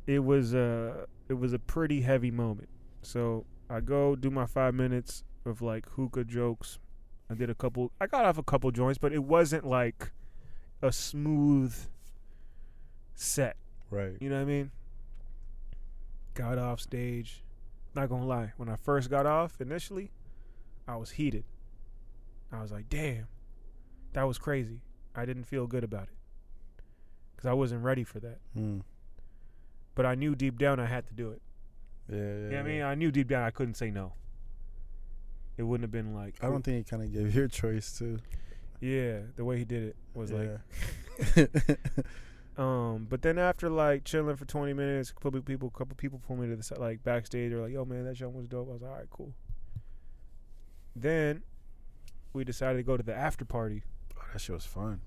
it 0.06 0.24
was 0.24 0.54
uh 0.54 1.04
it 1.28 1.34
was 1.34 1.52
a 1.52 1.58
pretty 1.58 2.00
heavy 2.00 2.30
moment. 2.30 2.68
So 3.02 3.44
I 3.68 3.80
go 3.80 4.16
do 4.16 4.30
my 4.30 4.46
five 4.46 4.74
minutes 4.74 5.24
of 5.44 5.60
like 5.60 5.88
hookah 5.90 6.24
jokes. 6.24 6.78
I 7.30 7.34
did 7.34 7.50
a 7.50 7.54
couple. 7.54 7.90
I 8.00 8.06
got 8.06 8.24
off 8.24 8.38
a 8.38 8.42
couple 8.42 8.70
joints, 8.70 8.98
but 8.98 9.12
it 9.12 9.22
wasn't 9.24 9.66
like 9.66 10.10
a 10.82 10.92
smooth 10.92 11.74
set. 13.14 13.56
Right. 13.90 14.16
You 14.20 14.28
know 14.28 14.36
what 14.36 14.42
I 14.42 14.44
mean? 14.44 14.70
Got 16.34 16.58
off 16.58 16.80
stage. 16.80 17.42
Not 17.94 18.10
gonna 18.10 18.26
lie, 18.26 18.52
when 18.58 18.68
I 18.68 18.76
first 18.76 19.08
got 19.08 19.24
off 19.24 19.60
initially, 19.60 20.10
I 20.86 20.96
was 20.96 21.12
heated. 21.12 21.44
I 22.52 22.60
was 22.60 22.70
like, 22.70 22.88
damn, 22.90 23.26
that 24.12 24.24
was 24.24 24.38
crazy. 24.38 24.80
I 25.14 25.24
didn't 25.24 25.44
feel 25.44 25.66
good 25.66 25.82
about 25.82 26.04
it. 26.04 26.82
Because 27.34 27.48
I 27.48 27.54
wasn't 27.54 27.82
ready 27.82 28.04
for 28.04 28.20
that. 28.20 28.38
Mm. 28.56 28.82
But 29.94 30.04
I 30.04 30.14
knew 30.14 30.34
deep 30.34 30.58
down 30.58 30.78
I 30.78 30.86
had 30.86 31.06
to 31.06 31.14
do 31.14 31.30
it. 31.30 31.40
Yeah, 32.10 32.16
yeah. 32.16 32.22
You 32.22 32.30
know 32.32 32.48
what 32.48 32.58
I 32.58 32.62
mean? 32.62 32.76
yeah. 32.78 32.88
I 32.88 32.94
knew 32.94 33.10
deep 33.10 33.28
down 33.28 33.42
I 33.42 33.50
couldn't 33.50 33.74
say 33.74 33.90
no. 33.90 34.12
It 35.56 35.62
wouldn't 35.62 35.84
have 35.84 35.92
been 35.92 36.14
like, 36.14 36.36
I 36.42 36.48
don't 36.48 36.62
think 36.62 36.78
he 36.78 36.84
kind 36.90 37.02
of 37.02 37.12
gave 37.12 37.34
you 37.34 37.44
a 37.44 37.48
choice 37.48 37.96
too. 37.98 38.18
yeah, 38.80 39.20
the 39.36 39.44
way 39.44 39.58
he 39.58 39.64
did 39.64 39.82
it 39.84 39.96
was 40.14 40.32
like, 40.32 40.60
Um, 42.58 43.06
but 43.10 43.20
then 43.20 43.38
after 43.38 43.68
like 43.68 44.04
chilling 44.04 44.36
for 44.36 44.46
20 44.46 44.72
minutes, 44.72 45.10
a 45.10 45.14
couple 45.14 45.40
people, 45.42 45.68
couple 45.70 45.94
people 45.94 46.20
pulled 46.26 46.38
me 46.38 46.48
to 46.48 46.56
the 46.56 46.62
side, 46.62 46.78
like 46.78 47.04
backstage. 47.04 47.50
They're 47.50 47.60
like, 47.60 47.72
"Yo, 47.72 47.84
man, 47.84 48.04
that 48.04 48.14
jump 48.14 48.34
was 48.34 48.48
dope." 48.48 48.68
I 48.70 48.72
was 48.72 48.82
like, 48.82 48.90
"All 48.90 48.96
right, 48.96 49.10
cool." 49.10 49.34
Then 50.94 51.42
we 52.32 52.44
decided 52.44 52.78
to 52.78 52.82
go 52.82 52.96
to 52.96 53.02
the 53.02 53.14
after 53.14 53.44
party. 53.44 53.82
oh, 54.18 54.22
that 54.32 54.40
shit 54.40 54.54
was 54.54 54.64
fun. 54.64 55.00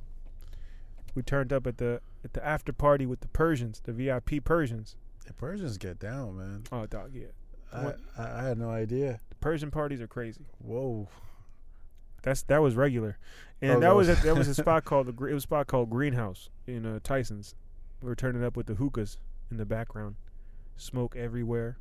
We 1.16 1.24
turned 1.24 1.52
up 1.52 1.66
at 1.66 1.78
the 1.80 2.02
at 2.24 2.34
the 2.34 2.46
after 2.46 2.72
party 2.72 3.08
with 3.08 3.22
the 3.22 3.28
Persians, 3.30 3.82
the 3.84 3.94
VIP 3.94 4.44
Persians. 4.44 4.96
The 5.26 5.34
Persians 5.34 5.80
get 5.80 5.98
down, 5.98 6.38
man. 6.38 6.64
Oh, 6.72 6.86
dog, 6.86 7.12
yeah. 7.14 7.28
I, 7.74 7.94
I, 8.18 8.42
I 8.42 8.44
had 8.44 8.58
no 8.60 8.70
idea. 8.70 9.20
Persian 9.40 9.72
parties 9.72 10.02
are 10.02 10.08
crazy. 10.08 10.46
Whoa. 10.60 11.08
That's 12.22 12.42
that 12.44 12.62
was 12.62 12.76
regular, 12.76 13.18
and 13.62 13.72
Oh, 13.72 13.74
that 13.76 13.80
that 13.82 13.96
was 13.96 14.08
was- 14.10 14.20
a, 14.20 14.24
that 14.24 14.36
was 14.36 14.48
a 14.50 14.54
spot 14.64 14.84
called 14.84 15.08
the 15.08 15.26
it 15.26 15.34
was 15.34 15.44
a 15.44 15.48
spot 15.48 15.68
called 15.68 15.90
Greenhouse 15.90 16.50
in 16.68 16.86
uh, 16.86 17.00
Tyson's. 17.04 17.56
We 18.02 18.08
were 18.10 18.16
turning 18.16 18.44
up 18.44 18.58
with 18.58 18.66
the 18.66 18.76
hookahs 18.76 19.18
in 19.50 19.58
the 19.58 19.66
background, 19.66 20.16
smoke 20.76 21.16
everywhere, 21.16 21.78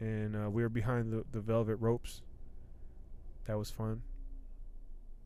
and 0.00 0.36
uh, 0.36 0.50
we 0.50 0.62
were 0.62 0.68
behind 0.68 1.12
the 1.12 1.24
the 1.32 1.40
velvet 1.40 1.76
ropes. 1.76 2.20
That 3.46 3.56
was 3.58 3.70
fun. 3.70 4.02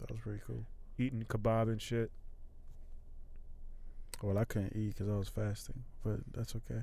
That 0.00 0.10
was 0.12 0.20
pretty 0.20 0.40
cool. 0.46 0.64
Eating 0.96 1.24
kebab 1.28 1.64
and 1.64 1.82
shit. 1.82 2.12
Well, 4.22 4.38
I 4.38 4.44
couldn't 4.44 4.74
eat 4.76 4.94
because 4.96 5.08
I 5.08 5.16
was 5.16 5.28
fasting, 5.28 5.82
but 6.04 6.20
that's 6.32 6.54
okay. 6.56 6.82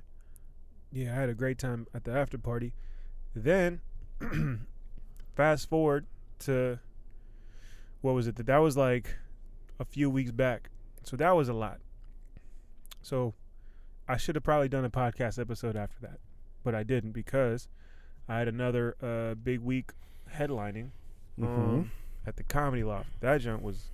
Yeah, 0.92 1.12
I 1.14 1.16
had 1.16 1.30
a 1.30 1.34
great 1.34 1.58
time 1.58 1.88
at 1.94 2.04
the 2.06 2.12
after 2.12 2.38
party. 2.38 2.74
Then, 3.36 3.82
fast 5.36 5.70
forward 5.70 6.06
to 6.40 6.80
what 8.02 8.16
was 8.16 8.28
it? 8.28 8.36
That 8.38 8.46
that 8.46 8.58
was 8.58 8.78
like 8.78 9.16
a 9.80 9.86
few 9.86 10.10
weeks 10.10 10.32
back. 10.32 10.70
So 11.04 11.18
that 11.18 11.36
was 11.36 11.50
a 11.50 11.54
lot. 11.54 11.80
So 13.02 13.34
I 14.08 14.18
should 14.18 14.36
have 14.36 14.44
probably 14.44 14.70
done 14.70 14.86
a 14.86 14.90
podcast 14.90 15.40
episode 15.40 15.76
after 15.76 16.00
that, 16.02 16.20
but 16.64 16.74
I 16.74 16.84
didn't 16.84 17.12
because 17.12 17.68
I 18.28 18.38
had 18.40 18.48
another 18.48 18.96
uh, 19.02 19.36
big 19.36 19.60
week 19.60 19.92
headlining 20.34 20.90
um, 21.42 21.92
at 22.26 22.38
the 22.38 22.44
Comedy 22.44 22.84
Loft. 22.84 23.10
That 23.20 23.42
jump 23.42 23.62
was 23.62 23.90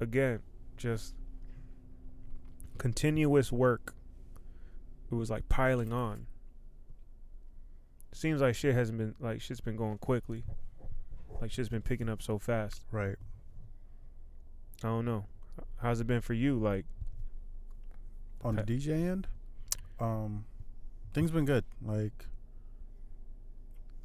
again 0.00 0.40
just 0.76 1.14
continuous 2.78 3.50
work. 3.50 3.94
It 5.10 5.14
was 5.14 5.30
like 5.30 5.48
piling 5.48 5.92
on. 5.92 6.26
Seems 8.16 8.40
like 8.40 8.54
shit 8.54 8.74
hasn't 8.74 8.96
been 8.96 9.14
like 9.20 9.42
shit's 9.42 9.60
been 9.60 9.76
going 9.76 9.98
quickly. 9.98 10.42
Like 11.38 11.50
shit's 11.50 11.68
been 11.68 11.82
picking 11.82 12.08
up 12.08 12.22
so 12.22 12.38
fast. 12.38 12.80
Right. 12.90 13.16
I 14.82 14.86
don't 14.86 15.04
know. 15.04 15.26
How's 15.82 16.00
it 16.00 16.06
been 16.06 16.22
for 16.22 16.32
you? 16.32 16.58
Like 16.58 16.86
On 18.42 18.56
the 18.56 18.62
DJ 18.62 19.10
end, 19.10 19.26
um, 20.00 20.46
things 21.12 21.30
been 21.30 21.44
good. 21.44 21.64
Like 21.84 22.24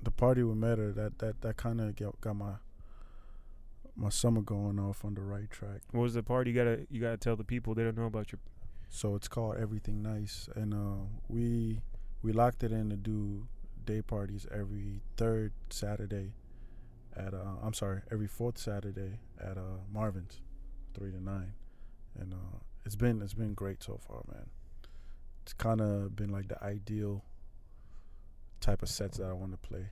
the 0.04 0.12
party 0.12 0.44
with 0.44 0.58
Meta, 0.58 0.92
that 0.92 1.20
that 1.20 1.40
that 1.40 1.56
kind 1.56 1.80
of 1.80 1.96
got, 1.96 2.20
got 2.20 2.36
my 2.36 2.56
my 3.96 4.10
summer 4.10 4.42
going 4.42 4.78
off 4.78 5.06
on 5.06 5.14
the 5.14 5.22
right 5.22 5.50
track. 5.50 5.84
what 5.92 6.02
was 6.02 6.16
the 6.16 6.24
party? 6.24 6.52
You 6.52 6.58
gotta 6.58 6.86
you 6.90 7.00
gotta 7.00 7.16
tell 7.16 7.38
the 7.38 7.46
people 7.46 7.74
they 7.76 7.84
don't 7.86 7.98
know 7.98 8.08
about 8.08 8.34
your 8.34 8.40
So 8.90 9.16
it's 9.16 9.30
called 9.30 9.56
Everything 9.56 10.02
Nice, 10.02 10.50
and 10.54 10.74
uh, 10.74 11.06
we 11.30 11.80
we 12.22 12.34
locked 12.34 12.62
it 12.62 12.74
in 12.74 12.90
to 12.90 12.98
do 12.98 13.48
day 13.86 14.02
parties 14.02 14.46
every 14.52 15.02
third 15.18 15.52
Saturday 15.70 16.34
at 17.16 17.34
uh, 17.34 17.58
I'm 17.62 17.74
sorry, 17.74 18.02
every 18.12 18.28
fourth 18.28 18.58
Saturday 18.58 19.20
at 19.40 19.58
uh, 19.58 19.82
Marvin's, 19.92 20.40
three 20.94 21.12
to 21.12 21.22
nine, 21.22 21.54
and 22.20 22.34
uh, 22.34 22.58
it's 22.86 22.96
been 22.96 23.22
it's 23.22 23.34
been 23.34 23.54
great 23.54 23.84
so 23.84 24.00
far, 24.08 24.22
man. 24.32 24.46
It's 25.44 25.54
kind 25.54 25.82
of 25.82 26.16
been 26.16 26.30
like 26.32 26.48
the 26.48 26.64
ideal 26.64 27.24
type 28.62 28.82
of 28.82 28.90
sets 28.90 29.18
that 29.18 29.26
I 29.26 29.34
want 29.34 29.52
to 29.52 29.58
play 29.58 29.88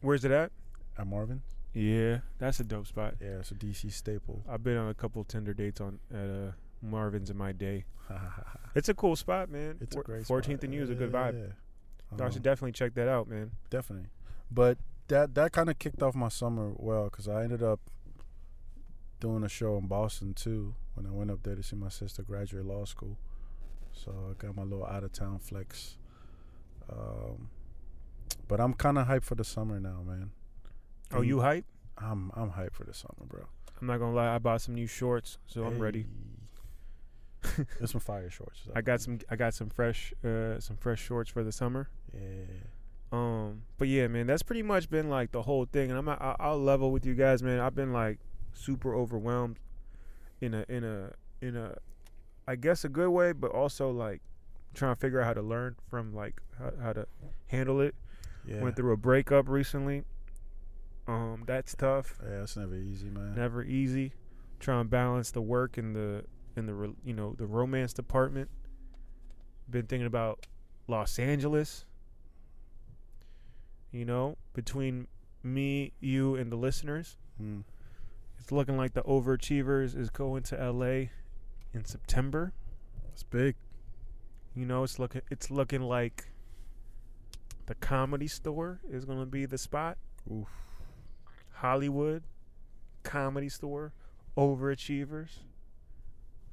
Where's 0.00 0.24
it 0.24 0.30
at? 0.32 0.50
at 0.98 1.06
Marvin. 1.06 1.42
Yeah, 1.74 2.18
that's 2.38 2.58
a 2.60 2.64
dope 2.64 2.86
spot. 2.86 3.14
Yeah, 3.20 3.38
it's 3.40 3.50
a 3.50 3.54
DC 3.54 3.92
staple. 3.92 4.42
I've 4.48 4.62
been 4.64 4.76
on 4.76 4.88
a 4.88 4.94
couple 4.94 5.22
Tinder 5.24 5.52
dates 5.54 5.80
on 5.80 5.98
at 6.12 6.18
uh, 6.30 6.52
Marvin's 6.82 7.30
in 7.30 7.36
my 7.36 7.52
day. 7.52 7.84
It's 8.76 8.88
a 8.88 8.94
cool 8.94 9.14
spot, 9.14 9.50
man. 9.50 9.76
it's 9.80 9.94
a 9.94 10.00
great 10.00 10.24
14th 10.24 10.44
spot. 10.44 10.62
and 10.64 10.74
U 10.74 10.82
is 10.82 10.90
a 10.90 10.94
good 10.96 11.12
vibe. 11.12 11.34
yeah. 11.38 11.52
I 12.20 12.24
Um, 12.26 12.30
should 12.32 12.42
definitely 12.42 12.72
check 12.72 12.94
that 12.94 13.08
out, 13.08 13.28
man. 13.28 13.52
definitely. 13.70 14.08
But 14.50 14.78
that 15.08 15.34
that 15.34 15.52
kind 15.52 15.68
of 15.68 15.78
kicked 15.78 16.02
off 16.02 16.14
my 16.14 16.28
summer 16.28 16.72
well 16.76 17.04
because 17.04 17.28
I 17.28 17.42
ended 17.44 17.62
up 17.62 17.80
doing 19.20 19.42
a 19.42 19.48
show 19.48 19.76
in 19.76 19.86
Boston 19.86 20.34
too 20.34 20.74
when 20.94 21.06
I 21.06 21.10
went 21.10 21.30
up 21.30 21.42
there 21.42 21.54
to 21.56 21.62
see 21.62 21.76
my 21.76 21.88
sister 21.88 22.22
graduate 22.22 22.64
law 22.66 22.84
school. 22.84 23.18
So 23.92 24.12
I 24.30 24.34
got 24.34 24.54
my 24.56 24.62
little 24.62 24.86
out 24.86 25.04
of 25.04 25.12
town 25.12 25.38
flex. 25.38 25.96
Um, 26.90 27.50
but 28.48 28.60
I'm 28.60 28.74
kind 28.74 28.98
of 28.98 29.06
hyped 29.08 29.24
for 29.24 29.34
the 29.34 29.44
summer 29.44 29.80
now, 29.80 30.02
man. 30.06 30.30
Oh, 31.12 31.20
you 31.22 31.40
hype? 31.40 31.64
I'm 31.98 32.30
I'm 32.34 32.50
hyped 32.52 32.72
for 32.74 32.84
the 32.84 32.94
summer, 32.94 33.24
bro. 33.26 33.44
I'm 33.80 33.86
not 33.86 33.98
gonna 33.98 34.14
lie. 34.14 34.34
I 34.34 34.38
bought 34.38 34.60
some 34.60 34.74
new 34.74 34.86
shorts, 34.86 35.38
so 35.46 35.64
I'm 35.64 35.78
ready. 35.78 36.06
There's 37.78 37.90
some 37.90 38.00
fire 38.00 38.30
shorts. 38.30 38.60
I 38.74 38.80
got 38.80 39.00
some. 39.00 39.18
I 39.30 39.36
got 39.36 39.54
some 39.54 39.68
fresh, 39.68 40.12
uh, 40.24 40.58
some 40.60 40.76
fresh 40.76 41.00
shorts 41.00 41.30
for 41.30 41.42
the 41.42 41.52
summer. 41.52 41.88
Yeah. 42.12 42.20
Um, 43.12 43.62
but 43.78 43.86
yeah, 43.86 44.08
man, 44.08 44.26
that's 44.26 44.42
pretty 44.42 44.62
much 44.62 44.90
been 44.90 45.08
like 45.08 45.30
the 45.30 45.42
whole 45.42 45.66
thing. 45.66 45.90
And 45.90 45.98
I'm, 45.98 46.08
I, 46.08 46.34
I'll 46.40 46.58
level 46.58 46.90
with 46.90 47.06
you 47.06 47.14
guys, 47.14 47.42
man. 47.42 47.60
I've 47.60 47.74
been 47.74 47.92
like 47.92 48.18
super 48.54 48.94
overwhelmed, 48.94 49.60
in 50.40 50.52
a, 50.54 50.64
in 50.68 50.82
a, 50.82 51.12
in 51.40 51.56
a, 51.56 51.76
I 52.48 52.56
guess 52.56 52.84
a 52.84 52.88
good 52.88 53.10
way, 53.10 53.32
but 53.32 53.52
also 53.52 53.90
like 53.90 54.20
trying 54.74 54.96
to 54.96 55.00
figure 55.00 55.20
out 55.20 55.26
how 55.26 55.34
to 55.34 55.42
learn 55.42 55.76
from 55.88 56.12
like 56.12 56.40
how, 56.58 56.72
how 56.82 56.92
to 56.92 57.06
handle 57.46 57.80
it. 57.80 57.94
Yeah. 58.46 58.60
Went 58.60 58.74
through 58.74 58.92
a 58.92 58.96
breakup 58.96 59.48
recently. 59.48 60.02
Um, 61.06 61.44
that's 61.46 61.74
tough. 61.74 62.18
yeah, 62.22 62.42
it's 62.42 62.56
never 62.56 62.74
easy, 62.74 63.10
man. 63.10 63.34
Never 63.36 63.62
easy. 63.62 64.12
Try 64.58 64.80
and 64.80 64.90
balance 64.90 65.30
the 65.30 65.42
work 65.42 65.78
and 65.78 65.94
the 65.94 66.24
and 66.56 66.68
the 66.68 66.94
you 67.04 67.12
know 67.14 67.34
the 67.36 67.46
romance 67.46 67.92
department. 67.92 68.50
Been 69.70 69.86
thinking 69.86 70.06
about 70.06 70.46
Los 70.88 71.18
Angeles. 71.18 71.84
You 73.90 74.04
know, 74.04 74.36
between 74.54 75.06
me, 75.42 75.92
you, 76.00 76.34
and 76.34 76.50
the 76.50 76.56
listeners, 76.56 77.16
Mm. 77.40 77.64
it's 78.38 78.50
looking 78.52 78.76
like 78.76 78.94
the 78.94 79.02
Overachievers 79.02 79.96
is 79.96 80.10
going 80.10 80.42
to 80.44 80.60
L.A. 80.60 81.10
in 81.72 81.84
September. 81.84 82.52
It's 83.12 83.22
big. 83.22 83.56
You 84.54 84.66
know, 84.66 84.82
it's 84.84 84.98
looking 84.98 85.22
it's 85.30 85.50
looking 85.50 85.82
like 85.82 86.28
the 87.66 87.74
Comedy 87.76 88.26
Store 88.28 88.80
is 88.88 89.04
going 89.04 89.18
to 89.20 89.26
be 89.26 89.46
the 89.46 89.58
spot. 89.58 89.96
Oof. 90.30 90.48
Hollywood, 91.54 92.24
Comedy 93.04 93.48
Store, 93.48 93.92
Overachievers, 94.36 95.38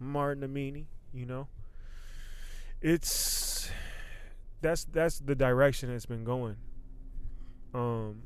Martin 0.02 0.48
Amini, 0.48 0.86
you 1.14 1.26
know. 1.26 1.48
It's 2.82 3.70
that's 4.62 4.86
that's 4.86 5.20
the 5.20 5.36
direction 5.36 5.90
it's 5.92 6.06
been 6.06 6.24
going. 6.24 6.58
Um 7.74 8.24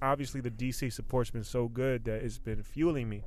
obviously 0.00 0.40
the 0.40 0.50
DC 0.50 0.92
support's 0.92 1.30
been 1.30 1.44
so 1.44 1.68
good 1.68 2.04
that 2.04 2.22
it's 2.22 2.38
been 2.38 2.62
fueling 2.62 3.08
me. 3.08 3.24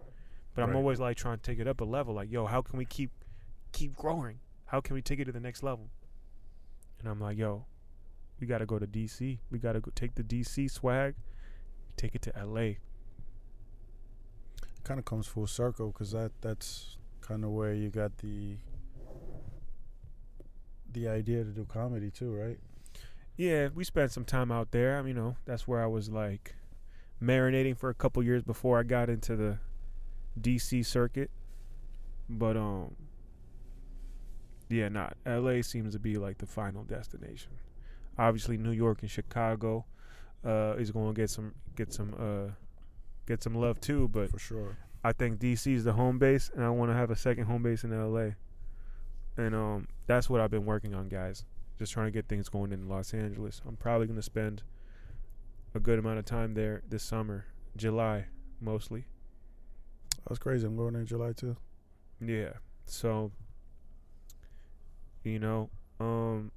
But 0.53 0.63
I'm 0.63 0.75
always 0.75 1.01
like 1.01 1.17
trying 1.17 1.37
to 1.37 1.43
take 1.43 1.59
it 1.59 1.67
up 1.67 1.81
a 1.81 1.83
level 1.83 2.13
like, 2.13 2.31
yo, 2.31 2.45
how 2.45 2.61
can 2.61 2.77
we 2.77 2.85
keep 2.85 3.11
keep 3.73 3.95
growing? 3.97 4.39
How 4.67 4.79
can 4.79 4.93
we 4.93 5.01
take 5.01 5.19
it 5.19 5.25
to 5.25 5.33
the 5.33 5.39
next 5.39 5.63
level? 5.63 5.89
And 6.99 7.09
I'm 7.09 7.19
like, 7.19 7.37
yo, 7.37 7.65
we 8.39 8.47
got 8.47 8.59
to 8.59 8.65
go 8.65 8.79
to 8.79 8.87
DC. 8.87 9.39
We 9.51 9.59
got 9.59 9.73
to 9.73 9.81
go 9.81 9.91
take 9.93 10.15
the 10.15 10.23
DC 10.23 10.71
swag 10.71 11.15
take 11.97 12.15
it 12.15 12.21
to 12.23 12.33
LA. 12.43 12.61
It 12.61 12.79
kind 14.83 14.99
of 14.99 15.05
comes 15.05 15.27
full 15.27 15.47
circle 15.47 15.87
because 15.87 16.11
that 16.11 16.31
that's 16.41 16.97
kind 17.25 17.43
of 17.43 17.51
where 17.51 17.73
you 17.73 17.89
got 17.89 18.17
the 18.19 18.57
the 20.93 21.07
idea 21.07 21.43
to 21.43 21.49
do 21.49 21.65
comedy 21.65 22.09
too, 22.09 22.31
right? 22.33 22.57
Yeah, 23.37 23.69
we 23.73 23.83
spent 23.83 24.11
some 24.11 24.23
time 24.23 24.51
out 24.51 24.71
there. 24.71 24.97
I 24.97 25.01
mean, 25.01 25.15
you 25.15 25.21
know, 25.21 25.35
that's 25.45 25.67
where 25.67 25.83
I 25.83 25.87
was 25.87 26.09
like 26.09 26.55
marinating 27.21 27.77
for 27.77 27.89
a 27.89 27.93
couple 27.93 28.23
years 28.23 28.43
before 28.43 28.79
I 28.79 28.83
got 28.83 29.09
into 29.09 29.35
the 29.35 29.57
DC 30.39 30.85
circuit. 30.85 31.31
But 32.29 32.57
um 32.57 32.95
yeah, 34.69 34.89
not 34.89 35.15
LA 35.25 35.61
seems 35.61 35.93
to 35.93 35.99
be 35.99 36.15
like 36.15 36.37
the 36.37 36.45
final 36.45 36.83
destination. 36.83 37.51
Obviously 38.17 38.57
New 38.57 38.71
York 38.71 39.01
and 39.01 39.11
Chicago 39.11 39.85
uh 40.45 40.75
is 40.77 40.91
going 40.91 41.13
to 41.13 41.21
get 41.21 41.29
some 41.29 41.53
get 41.75 41.91
some 41.93 42.13
uh 42.17 42.51
get 43.27 43.43
some 43.43 43.55
love 43.55 43.81
too, 43.81 44.07
but 44.07 44.29
For 44.31 44.39
sure. 44.39 44.77
I 45.05 45.13
think 45.13 45.39
DC 45.39 45.71
is 45.71 45.83
the 45.83 45.93
home 45.93 46.17
base, 46.17 46.49
and 46.55 46.65
I 46.65 46.69
want 46.71 46.89
to 46.89 46.95
have 46.95 47.11
a 47.11 47.15
second 47.15 47.45
home 47.45 47.61
base 47.61 47.83
in 47.83 47.91
LA. 47.91 48.31
And 49.37 49.53
um, 49.53 49.87
that's 50.07 50.31
what 50.31 50.41
I've 50.41 50.49
been 50.49 50.65
working 50.65 50.95
on, 50.95 51.09
guys. 51.09 51.45
Just 51.77 51.93
trying 51.93 52.07
to 52.07 52.11
get 52.11 52.27
things 52.27 52.49
going 52.49 52.71
in 52.71 52.89
Los 52.89 53.13
Angeles. 53.13 53.61
I'm 53.67 53.75
probably 53.75 54.07
going 54.07 54.17
to 54.17 54.23
spend 54.23 54.63
a 55.75 55.79
good 55.79 55.99
amount 55.99 56.17
of 56.17 56.25
time 56.25 56.55
there 56.55 56.81
this 56.89 57.03
summer, 57.03 57.45
July 57.77 58.25
mostly. 58.59 59.05
That's 60.27 60.39
crazy. 60.39 60.65
I'm 60.65 60.75
going 60.75 60.95
in 60.95 61.05
July 61.05 61.33
too. 61.33 61.55
Yeah. 62.19 62.53
So, 62.87 63.31
you 65.23 65.37
know, 65.37 65.69
um, 65.99 66.51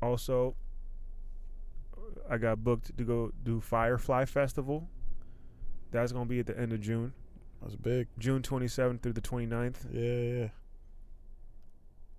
also, 0.00 0.54
I 2.30 2.38
got 2.38 2.62
booked 2.62 2.96
to 2.96 3.02
go 3.02 3.32
do 3.42 3.60
Firefly 3.60 4.26
Festival. 4.26 4.88
That's 5.90 6.12
going 6.12 6.26
to 6.26 6.28
be 6.28 6.40
at 6.40 6.46
the 6.46 6.58
end 6.58 6.72
of 6.72 6.80
June, 6.80 7.12
That's 7.62 7.76
big. 7.76 8.08
June 8.18 8.42
27th 8.42 9.02
through 9.02 9.14
the 9.14 9.20
29th. 9.20 9.86
Yeah, 9.90 10.40
yeah. 10.40 10.48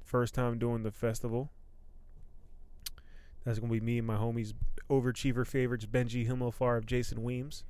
First 0.04 0.34
time 0.34 0.58
doing 0.58 0.84
the 0.84 0.92
festival. 0.92 1.52
That's 3.46 3.60
gonna 3.60 3.72
be 3.72 3.80
me 3.80 4.00
and 4.00 4.08
my 4.08 4.16
homies, 4.16 4.54
overachiever 4.90 5.46
favorites 5.48 5.86
Benji 5.86 6.28
Himmelfarb, 6.28 6.86
Jason 6.86 7.24
Weems. 7.24 7.64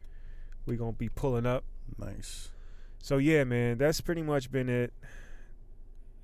We 0.66 0.76
gonna 0.76 0.94
be 0.94 1.10
pulling 1.10 1.46
up. 1.46 1.64
Nice. 1.98 2.50
So 3.02 3.18
yeah, 3.18 3.44
man, 3.44 3.78
that's 3.78 4.02
pretty 4.02 4.22
much 4.22 4.52
been 4.52 4.70
it. 4.70 4.94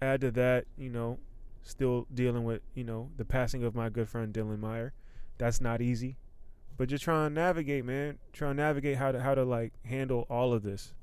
Add 0.01 0.21
to 0.21 0.31
that, 0.31 0.65
you 0.77 0.89
know, 0.89 1.19
still 1.63 2.07
dealing 2.13 2.43
with 2.43 2.61
you 2.73 2.83
know 2.83 3.09
the 3.17 3.25
passing 3.25 3.63
of 3.63 3.75
my 3.75 3.89
good 3.89 4.09
friend 4.09 4.33
Dylan 4.33 4.59
Meyer. 4.59 4.93
That's 5.37 5.61
not 5.61 5.81
easy, 5.81 6.17
but 6.77 6.89
just 6.89 7.03
trying 7.03 7.29
to 7.29 7.33
navigate, 7.33 7.85
man. 7.85 8.17
Trying 8.33 8.57
to 8.57 8.63
navigate 8.63 8.97
how 8.97 9.11
to 9.11 9.21
how 9.21 9.35
to 9.35 9.43
like 9.43 9.73
handle 9.85 10.25
all 10.29 10.53
of 10.53 10.63
this. 10.63 10.93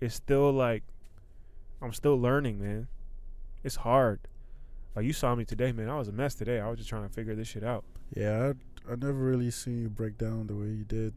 It's 0.00 0.14
still 0.14 0.52
like 0.52 0.82
I'm 1.82 1.92
still 1.92 2.20
learning, 2.20 2.60
man. 2.60 2.88
It's 3.62 3.76
hard. 3.76 4.20
Like 4.96 5.04
you 5.04 5.12
saw 5.12 5.34
me 5.34 5.44
today, 5.44 5.72
man. 5.72 5.88
I 5.88 5.96
was 5.96 6.08
a 6.08 6.12
mess 6.12 6.34
today. 6.34 6.60
I 6.60 6.68
was 6.68 6.78
just 6.78 6.88
trying 6.88 7.06
to 7.06 7.12
figure 7.12 7.34
this 7.34 7.48
shit 7.48 7.62
out. 7.62 7.84
Yeah, 8.14 8.52
I 8.88 8.92
I 8.92 8.96
never 8.96 9.12
really 9.12 9.50
seen 9.50 9.82
you 9.82 9.88
break 9.88 10.18
down 10.18 10.46
the 10.46 10.54
way 10.56 10.66
you 10.66 10.84
did. 10.84 11.14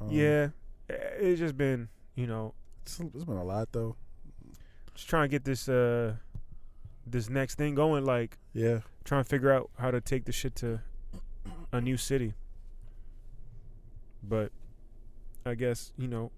Um, 0.00 0.08
yeah, 0.10 0.48
it's 0.88 1.38
just 1.38 1.56
been 1.56 1.88
you 2.14 2.26
know 2.26 2.54
it's, 2.82 2.98
it's 3.00 3.24
been 3.24 3.36
a 3.36 3.44
lot 3.44 3.68
though. 3.72 3.96
just 4.94 5.08
trying 5.08 5.24
to 5.24 5.28
get 5.28 5.44
this 5.44 5.68
uh 5.68 6.14
this 7.06 7.28
next 7.28 7.56
thing 7.56 7.74
going. 7.74 8.04
Like 8.04 8.38
Yeah, 8.54 8.80
trying 9.04 9.22
to 9.22 9.28
figure 9.28 9.52
out 9.52 9.70
how 9.78 9.90
to 9.90 10.00
take 10.00 10.24
the 10.24 10.32
shit 10.32 10.54
to 10.56 10.80
a 11.72 11.80
new 11.80 11.96
city. 11.96 12.34
But 14.28 14.52
I 15.46 15.54
guess 15.54 15.92
you 15.96 16.08
know 16.08 16.30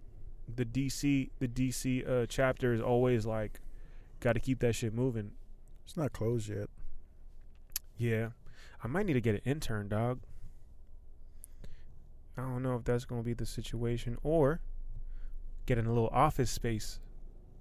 the 0.54 0.64
DC 0.64 1.30
the 1.38 1.48
DC 1.48 2.08
uh, 2.08 2.26
chapter 2.28 2.72
is 2.72 2.80
always 2.80 3.26
like 3.26 3.60
got 4.20 4.34
to 4.34 4.40
keep 4.40 4.60
that 4.60 4.74
shit 4.74 4.94
moving. 4.94 5.32
it's 5.84 5.96
not 5.96 6.12
closed 6.12 6.48
yet. 6.48 6.68
Yeah, 7.96 8.30
I 8.82 8.88
might 8.88 9.06
need 9.06 9.14
to 9.14 9.20
get 9.20 9.34
an 9.34 9.40
intern, 9.44 9.88
dog. 9.88 10.20
I 12.36 12.42
don't 12.42 12.62
know 12.62 12.76
if 12.76 12.84
that's 12.84 13.04
gonna 13.04 13.22
be 13.22 13.32
the 13.32 13.46
situation 13.46 14.18
or 14.22 14.60
get 15.64 15.78
in 15.78 15.86
a 15.86 15.88
little 15.88 16.10
office 16.12 16.50
space. 16.50 17.00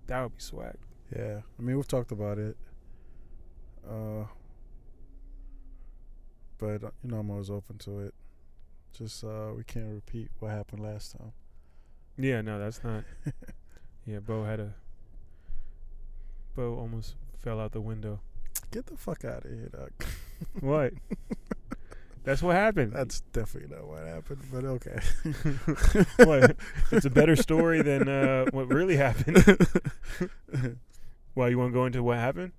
That 0.07 0.21
would 0.21 0.35
be 0.35 0.41
swag. 0.41 0.75
Yeah, 1.15 1.41
I 1.57 1.61
mean 1.61 1.77
we've 1.77 1.87
talked 1.87 2.11
about 2.11 2.37
it. 2.37 2.57
Uh, 3.89 4.25
but 6.57 6.83
uh, 6.83 6.91
you 7.03 7.11
know 7.11 7.19
I'm 7.19 7.29
always 7.29 7.49
open 7.49 7.77
to 7.79 7.99
it. 7.99 8.13
Just 8.97 9.23
uh, 9.25 9.51
we 9.55 9.63
can't 9.63 9.87
repeat 9.93 10.29
what 10.39 10.51
happened 10.51 10.81
last 10.81 11.11
time. 11.17 11.33
Yeah, 12.17 12.39
no, 12.41 12.59
that's 12.59 12.81
not. 12.81 13.03
yeah, 14.05 14.19
Bo 14.19 14.45
had 14.45 14.61
a. 14.61 14.73
Bo 16.55 16.77
almost 16.77 17.15
fell 17.37 17.59
out 17.59 17.73
the 17.73 17.81
window. 17.81 18.21
Get 18.71 18.85
the 18.85 18.95
fuck 18.95 19.25
out 19.25 19.43
of 19.45 19.51
here, 19.51 19.69
dog. 19.69 19.91
What? 20.59 20.93
That's 22.25 22.41
what 22.41 22.55
happened. 22.57 22.91
That's 22.91 23.21
definitely 23.31 23.73
not 23.73 23.87
what 23.87 24.05
happened. 24.05 24.41
But 24.51 24.65
okay. 24.65 24.99
what? 26.25 26.57
It's 26.91 27.05
a 27.05 27.09
better 27.09 27.37
story 27.37 27.81
than 27.81 28.09
uh, 28.09 28.45
what 28.51 28.67
really 28.67 28.97
happened. 28.97 29.37
Why 31.35 31.47
you 31.47 31.57
want 31.57 31.71
to 31.71 31.73
go 31.73 31.85
into 31.85 32.03
what 32.03 32.17
happened? 32.17 32.51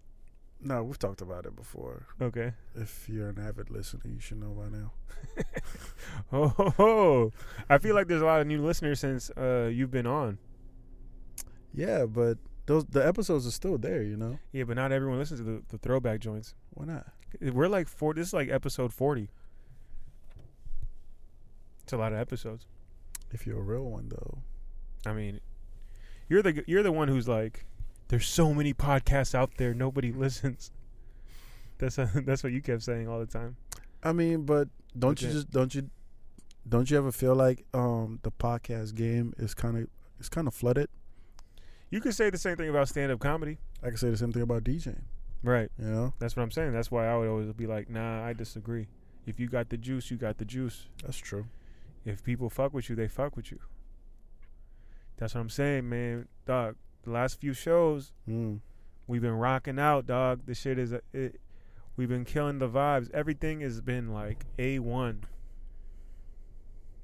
No, 0.60 0.82
we've 0.82 0.98
talked 0.98 1.20
about 1.20 1.46
it 1.46 1.54
before. 1.54 2.06
Okay. 2.20 2.52
If 2.74 3.08
you're 3.08 3.28
an 3.28 3.38
avid 3.38 3.70
listener, 3.70 4.02
you 4.04 4.20
should 4.20 4.38
know 4.40 4.50
by 4.50 4.68
now. 4.68 4.92
Oh, 6.32 6.48
ho, 6.48 6.70
ho. 6.70 7.32
I 7.68 7.78
feel 7.78 7.94
like 7.94 8.06
there's 8.08 8.22
a 8.22 8.26
lot 8.26 8.40
of 8.40 8.46
new 8.46 8.62
listeners 8.64 9.00
since 9.00 9.30
uh, 9.30 9.70
you've 9.72 9.90
been 9.90 10.06
on. 10.06 10.38
Yeah, 11.74 12.06
but 12.06 12.38
those 12.66 12.84
the 12.86 13.06
episodes 13.06 13.46
are 13.46 13.50
still 13.52 13.78
there. 13.78 14.02
You 14.02 14.16
know 14.16 14.38
Yeah, 14.52 14.64
but 14.64 14.76
not 14.76 14.92
everyone 14.92 15.18
listens 15.18 15.40
to 15.40 15.44
the, 15.44 15.62
the 15.68 15.78
throwback 15.78 16.20
joints. 16.20 16.54
why 16.70 16.86
not? 16.86 17.06
We're 17.40 17.68
like 17.68 17.86
four. 17.88 18.14
This 18.14 18.28
is 18.28 18.32
like 18.32 18.48
episode 18.48 18.92
forty. 18.92 19.28
It's 21.82 21.92
a 21.92 21.96
lot 21.96 22.12
of 22.12 22.18
episodes. 22.18 22.66
If 23.30 23.46
you're 23.46 23.58
a 23.58 23.62
real 23.62 23.84
one, 23.84 24.08
though. 24.08 24.38
I 25.04 25.12
mean, 25.12 25.40
you're 26.28 26.42
the 26.42 26.64
you're 26.66 26.82
the 26.82 26.92
one 26.92 27.08
who's 27.08 27.28
like, 27.28 27.66
there's 28.08 28.26
so 28.26 28.54
many 28.54 28.72
podcasts 28.74 29.34
out 29.34 29.50
there, 29.56 29.74
nobody 29.74 30.12
listens. 30.24 30.70
That's 31.78 31.98
a, 31.98 32.10
that's 32.26 32.42
what 32.42 32.52
you 32.52 32.62
kept 32.62 32.82
saying 32.82 33.08
all 33.08 33.18
the 33.18 33.26
time. 33.26 33.56
I 34.02 34.12
mean, 34.12 34.44
but 34.44 34.68
don't 34.98 35.12
But 35.14 35.22
you 35.22 35.32
just 35.32 35.50
don't 35.50 35.74
you 35.74 35.90
don't 36.68 36.90
you 36.90 36.96
ever 36.98 37.12
feel 37.12 37.34
like 37.34 37.64
um 37.74 38.18
the 38.22 38.30
podcast 38.30 38.94
game 38.94 39.34
is 39.38 39.54
kind 39.54 39.76
of 39.78 39.88
it's 40.18 40.28
kind 40.28 40.46
of 40.48 40.54
flooded? 40.54 40.88
You 41.90 42.00
could 42.00 42.14
say 42.14 42.30
the 42.30 42.38
same 42.38 42.56
thing 42.56 42.68
about 42.68 42.88
stand 42.88 43.12
up 43.12 43.20
comedy, 43.20 43.58
I 43.82 43.88
can 43.88 43.96
say 43.96 44.10
the 44.10 44.16
same 44.16 44.32
thing 44.32 44.42
about 44.42 44.64
DJing. 44.64 45.02
right? 45.42 45.70
You 45.78 45.86
know, 45.86 46.14
That's 46.18 46.34
what 46.36 46.42
I'm 46.42 46.50
saying. 46.50 46.72
That's 46.72 46.90
why 46.90 47.06
I 47.06 47.16
would 47.16 47.28
always 47.28 47.52
be 47.52 47.66
like, 47.66 47.88
nah, 47.88 48.24
I 48.24 48.32
disagree. 48.32 48.88
If 49.26 49.38
you 49.38 49.48
got 49.48 49.68
the 49.68 49.76
juice, 49.76 50.10
you 50.10 50.16
got 50.16 50.38
the 50.38 50.44
juice. 50.44 50.86
that's 51.04 51.18
true. 51.18 51.46
If 52.04 52.22
people 52.24 52.48
fuck 52.50 52.72
with 52.72 52.88
you, 52.88 52.96
they 52.96 53.08
fuck 53.08 53.36
with 53.36 53.50
you. 53.52 53.58
That's 55.16 55.34
what 55.34 55.40
I'm 55.40 55.50
saying, 55.50 55.88
man. 55.88 56.28
Dog, 56.46 56.76
the 57.06 57.12
last 57.12 57.40
few 57.40 57.52
shows, 57.54 58.12
Mm. 58.28 58.60
we've 59.06 59.22
been 59.22 59.38
rocking 59.38 59.78
out, 59.78 60.06
dog. 60.06 60.42
The 60.46 60.54
shit 60.54 60.78
is, 60.78 60.92
it, 60.92 61.40
we've 61.96 62.08
been 62.08 62.24
killing 62.24 62.58
the 62.58 62.68
vibes. 62.68 63.10
Everything 63.12 63.60
has 63.60 63.80
been 63.80 64.12
like 64.12 64.44
A1. 64.58 65.22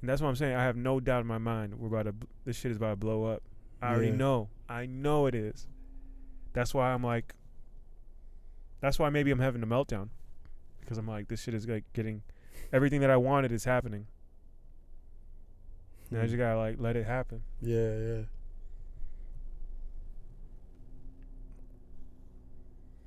And 0.01 0.09
that's 0.09 0.21
what 0.21 0.27
I'm 0.27 0.35
saying. 0.35 0.55
I 0.55 0.63
have 0.63 0.75
no 0.75 0.99
doubt 0.99 1.21
in 1.21 1.27
my 1.27 1.37
mind 1.37 1.75
we're 1.79 1.87
about 1.87 2.03
to, 2.03 2.11
bl- 2.11 2.25
this 2.45 2.57
shit 2.57 2.71
is 2.71 2.77
about 2.77 2.89
to 2.91 2.95
blow 2.97 3.23
up. 3.25 3.41
I 3.81 3.91
already 3.93 4.11
know. 4.11 4.49
I 4.69 4.85
know 4.85 5.25
it 5.25 5.33
is. 5.35 5.67
That's 6.53 6.73
why 6.73 6.91
I'm 6.93 7.03
like, 7.03 7.33
that's 8.81 8.99
why 8.99 9.09
maybe 9.09 9.31
I'm 9.31 9.39
having 9.39 9.63
a 9.63 9.67
meltdown. 9.67 10.09
Because 10.81 10.97
I'm 10.97 11.07
like, 11.07 11.29
this 11.29 11.41
shit 11.41 11.53
is 11.53 11.67
like 11.67 11.85
getting, 11.93 12.21
everything 12.73 12.99
that 13.01 13.09
I 13.09 13.15
wanted 13.17 13.51
is 13.53 13.63
happening. 13.63 14.07
And 16.11 16.19
I 16.19 16.25
just 16.25 16.37
gotta 16.37 16.57
like 16.57 16.75
let 16.79 16.95
it 16.97 17.05
happen. 17.05 17.41
Yeah, 17.61 17.97
yeah. 17.97 18.21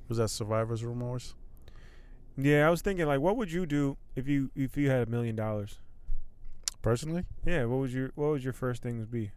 Was 0.08 0.18
that 0.18 0.28
survivor's 0.28 0.84
remorse? 0.84 1.34
Yeah, 2.36 2.66
I 2.66 2.70
was 2.70 2.82
thinking 2.82 3.06
like, 3.06 3.20
what 3.20 3.36
would 3.36 3.50
you 3.50 3.66
do 3.66 3.96
if 4.14 4.28
you 4.28 4.50
if 4.54 4.76
you 4.76 4.90
had 4.90 5.08
a 5.08 5.10
million 5.10 5.34
dollars? 5.36 5.78
Personally, 6.82 7.24
Yeah, 7.44 7.64
what 7.64 7.78
would 7.80 7.90
your 7.90 8.12
what 8.14 8.28
would 8.30 8.44
your 8.44 8.52
first 8.52 8.82
things 8.82 9.06
be? 9.06 9.32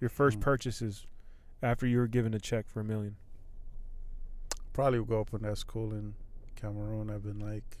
Your 0.00 0.10
first 0.10 0.36
Hmm. 0.36 0.42
purchases 0.42 1.06
after 1.62 1.86
you 1.86 1.98
were 1.98 2.06
given 2.06 2.34
a 2.34 2.38
check 2.38 2.68
for 2.68 2.80
a 2.80 2.84
million. 2.84 3.16
probably 4.72 4.98
would 4.98 5.08
go 5.08 5.20
up 5.20 5.32
in 5.32 5.42
that 5.42 5.56
school 5.56 5.92
in 5.92 6.14
Cameroon. 6.56 7.08
I've 7.08 7.22
been 7.22 7.38
like, 7.38 7.78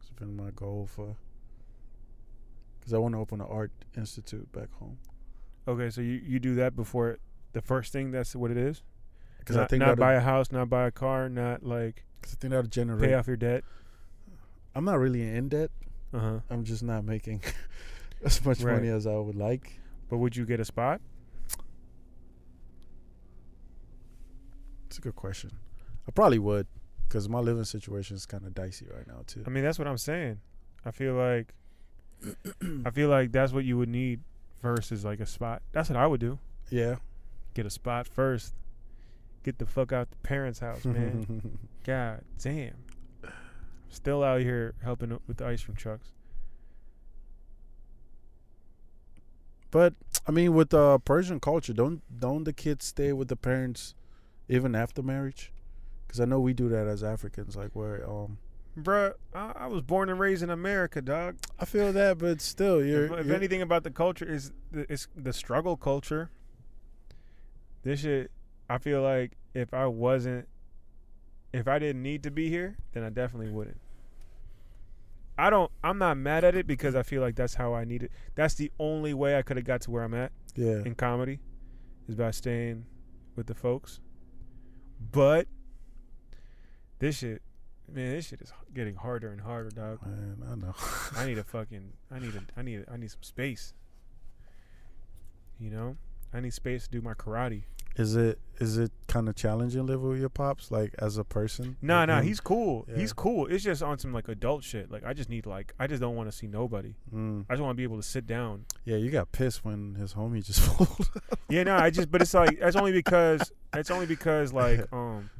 it's 0.00 0.10
been 0.10 0.36
my 0.36 0.50
goal 0.50 0.86
for. 0.86 1.16
Because 2.78 2.92
I 2.92 2.98
want 2.98 3.14
to 3.14 3.18
open 3.18 3.40
an 3.40 3.46
art 3.48 3.70
institute 3.96 4.50
back 4.52 4.72
home. 4.74 4.98
Okay, 5.68 5.90
so 5.90 6.00
you, 6.00 6.20
you 6.24 6.38
do 6.40 6.54
that 6.56 6.74
before 6.76 7.18
the 7.52 7.62
first 7.62 7.92
thing. 7.92 8.10
That's 8.10 8.34
what 8.36 8.50
it 8.50 8.56
is. 8.56 8.82
Because 9.44 9.56
I 9.58 9.66
think 9.66 9.80
not 9.80 9.98
buy 9.98 10.14
a 10.14 10.20
house, 10.20 10.50
not 10.50 10.70
buy 10.70 10.86
a 10.86 10.90
car, 10.90 11.28
not 11.28 11.62
like. 11.62 12.04
Because 12.20 12.34
I 12.34 12.36
think 12.40 12.50
that'll 12.52 12.68
generate. 12.70 13.10
pay 13.10 13.14
off 13.14 13.26
your 13.26 13.36
debt. 13.36 13.62
I'm 14.74 14.84
not 14.84 14.98
really 14.98 15.22
in 15.22 15.48
debt. 15.50 15.70
Uh 16.12 16.18
huh. 16.18 16.38
I'm 16.48 16.64
just 16.64 16.82
not 16.82 17.04
making 17.04 17.42
as 18.24 18.44
much 18.44 18.60
Right. 18.60 18.74
money 18.76 18.88
as 18.88 19.06
I 19.06 19.14
would 19.16 19.36
like. 19.36 19.78
But 20.08 20.18
would 20.18 20.34
you 20.36 20.46
get 20.46 20.60
a 20.60 20.64
spot? 20.64 21.00
It's 24.86 24.98
a 24.98 25.00
good 25.00 25.16
question. 25.16 25.50
I 26.06 26.12
probably 26.12 26.38
would, 26.38 26.66
because 27.08 27.28
my 27.28 27.40
living 27.40 27.64
situation 27.64 28.16
is 28.16 28.26
kind 28.26 28.44
of 28.46 28.54
dicey 28.54 28.86
right 28.94 29.06
now 29.06 29.22
too. 29.26 29.42
I 29.46 29.50
mean, 29.50 29.64
that's 29.64 29.78
what 29.78 29.88
I'm 29.88 29.98
saying. 29.98 30.40
I 30.84 30.90
feel 30.90 31.14
like 31.14 31.54
I 32.86 32.90
feel 32.90 33.08
like 33.08 33.32
that's 33.32 33.52
what 33.52 33.64
you 33.64 33.76
would 33.78 33.88
need 33.88 34.20
versus 34.62 35.04
like 35.04 35.20
a 35.20 35.26
spot. 35.26 35.62
That's 35.72 35.88
what 35.88 35.96
I 35.98 36.06
would 36.06 36.20
do. 36.20 36.38
Yeah. 36.70 36.96
Get 37.54 37.66
a 37.66 37.70
spot 37.70 38.06
first. 38.06 38.54
Get 39.44 39.58
the 39.58 39.66
fuck 39.66 39.92
out 39.92 40.10
the 40.10 40.16
parents' 40.18 40.58
house, 40.58 40.84
man. 40.84 41.58
God 41.84 42.22
damn. 42.42 42.74
Still 43.88 44.24
out 44.24 44.40
here 44.40 44.74
helping 44.82 45.20
with 45.28 45.36
the 45.36 45.46
ice 45.46 45.62
cream 45.62 45.76
trucks. 45.76 46.08
but 49.70 49.92
I 50.26 50.30
mean, 50.30 50.54
with 50.54 50.72
uh, 50.72 50.98
Persian 50.98 51.40
culture, 51.40 51.72
don't 51.72 52.00
don't 52.20 52.44
the 52.44 52.52
kids 52.52 52.84
stay 52.86 53.12
with 53.12 53.26
the 53.28 53.34
parents 53.36 53.94
even 54.48 54.74
after 54.74 55.02
marriage? 55.02 55.52
Because 56.06 56.20
I 56.20 56.24
know 56.26 56.38
we 56.38 56.54
do 56.54 56.68
that 56.68 56.86
as 56.86 57.02
Africans. 57.02 57.56
Like 57.56 57.70
where 57.72 58.08
um, 58.08 58.38
Bruh, 58.80 59.14
I, 59.34 59.52
I 59.56 59.66
was 59.66 59.82
born 59.82 60.08
and 60.10 60.18
raised 60.20 60.42
in 60.44 60.50
America, 60.50 61.02
dog. 61.02 61.36
I 61.58 61.64
feel 61.64 61.92
that, 61.92 62.18
but 62.18 62.40
still, 62.40 62.84
you're. 62.84 63.06
if, 63.06 63.12
if 63.12 63.26
you're- 63.26 63.36
anything 63.36 63.62
about 63.62 63.82
the 63.82 63.90
culture 63.90 64.24
is 64.24 64.52
the, 64.70 64.90
is 64.90 65.08
the 65.16 65.32
struggle 65.32 65.76
culture. 65.76 66.30
This 67.82 68.00
shit, 68.00 68.30
I 68.68 68.78
feel 68.78 69.02
like 69.02 69.32
if 69.54 69.74
I 69.74 69.86
wasn't, 69.86 70.48
if 71.52 71.68
I 71.68 71.78
didn't 71.78 72.02
need 72.02 72.22
to 72.24 72.30
be 72.30 72.48
here, 72.48 72.76
then 72.92 73.04
I 73.04 73.10
definitely 73.10 73.50
wouldn't. 73.50 73.80
I 75.36 75.50
don't. 75.50 75.70
I'm 75.82 75.98
not 75.98 76.16
mad 76.16 76.44
at 76.44 76.54
it 76.54 76.66
because 76.66 76.94
I 76.94 77.02
feel 77.02 77.20
like 77.20 77.34
that's 77.34 77.54
how 77.54 77.74
I 77.74 77.84
need 77.84 78.04
it. 78.04 78.12
That's 78.34 78.54
the 78.54 78.70
only 78.78 79.14
way 79.14 79.36
I 79.36 79.42
could 79.42 79.56
have 79.56 79.66
got 79.66 79.80
to 79.82 79.90
where 79.90 80.04
I'm 80.04 80.14
at 80.14 80.32
yeah. 80.54 80.82
in 80.84 80.94
comedy, 80.94 81.40
is 82.08 82.14
by 82.14 82.30
staying 82.30 82.86
with 83.36 83.46
the 83.46 83.54
folks. 83.54 84.00
But 85.10 85.48
this 87.00 87.18
shit, 87.18 87.42
man, 87.92 88.12
this 88.12 88.28
shit 88.28 88.40
is 88.40 88.52
getting 88.72 88.94
harder 88.94 89.30
and 89.30 89.40
harder, 89.40 89.70
dog. 89.70 90.06
Man, 90.06 90.38
I 90.50 90.54
know. 90.54 90.74
I 91.16 91.26
need 91.26 91.38
a 91.38 91.44
fucking 91.44 91.92
I 92.10 92.18
need 92.20 92.34
a 92.34 92.42
I 92.56 92.62
need 92.62 92.84
a, 92.86 92.92
I 92.92 92.96
need 92.96 93.10
some 93.10 93.22
space. 93.22 93.74
You 95.58 95.70
know? 95.70 95.96
I 96.32 96.40
need 96.40 96.52
space 96.52 96.84
to 96.84 96.90
do 96.90 97.00
my 97.00 97.14
karate. 97.14 97.62
Is 97.96 98.16
it 98.16 98.40
is 98.60 98.76
it 98.78 98.90
kind 99.08 99.28
of 99.28 99.34
challenging 99.36 99.84
living 99.86 100.08
with 100.08 100.18
your 100.20 100.28
pops, 100.28 100.70
like 100.70 100.94
as 100.98 101.16
a 101.16 101.24
person? 101.24 101.76
Nah, 101.82 102.00
Like 102.00 102.08
nah, 102.08 102.20
he's 102.22 102.40
cool. 102.40 102.86
Yeah. 102.88 102.96
He's 102.96 103.12
cool. 103.12 103.46
It's 103.46 103.62
just 103.62 103.82
on 103.82 103.98
some 103.98 104.12
like 104.12 104.28
adult 104.28 104.64
shit. 104.64 104.90
Like 104.90 105.04
I 105.04 105.12
just 105.12 105.28
need 105.30 105.46
like 105.46 105.72
I 105.78 105.86
just 105.86 106.00
don't 106.00 106.16
want 106.16 106.28
to 106.30 106.36
see 106.36 106.46
nobody. 106.48 106.94
Mm. 107.14 107.46
I 107.48 107.54
just 107.54 107.62
want 107.62 107.72
to 107.72 107.76
be 107.76 107.82
able 107.84 107.96
to 107.96 108.02
sit 108.02 108.26
down. 108.26 108.64
Yeah, 108.84 108.96
you 108.96 109.10
got 109.10 109.30
pissed 109.32 109.64
when 109.64 109.94
his 109.94 110.14
homie 110.14 110.44
just 110.44 110.60
pulled. 110.76 111.08
Yeah, 111.48 111.62
no, 111.64 111.76
I 111.76 111.90
just 111.90 112.10
but 112.10 112.20
it's 112.22 112.34
like 112.34 112.58
that's 112.58 112.76
only 112.76 112.92
because 112.92 113.52
it's 113.74 113.90
only 113.90 114.06
because 114.06 114.52
like 114.52 114.80
um 114.92 115.30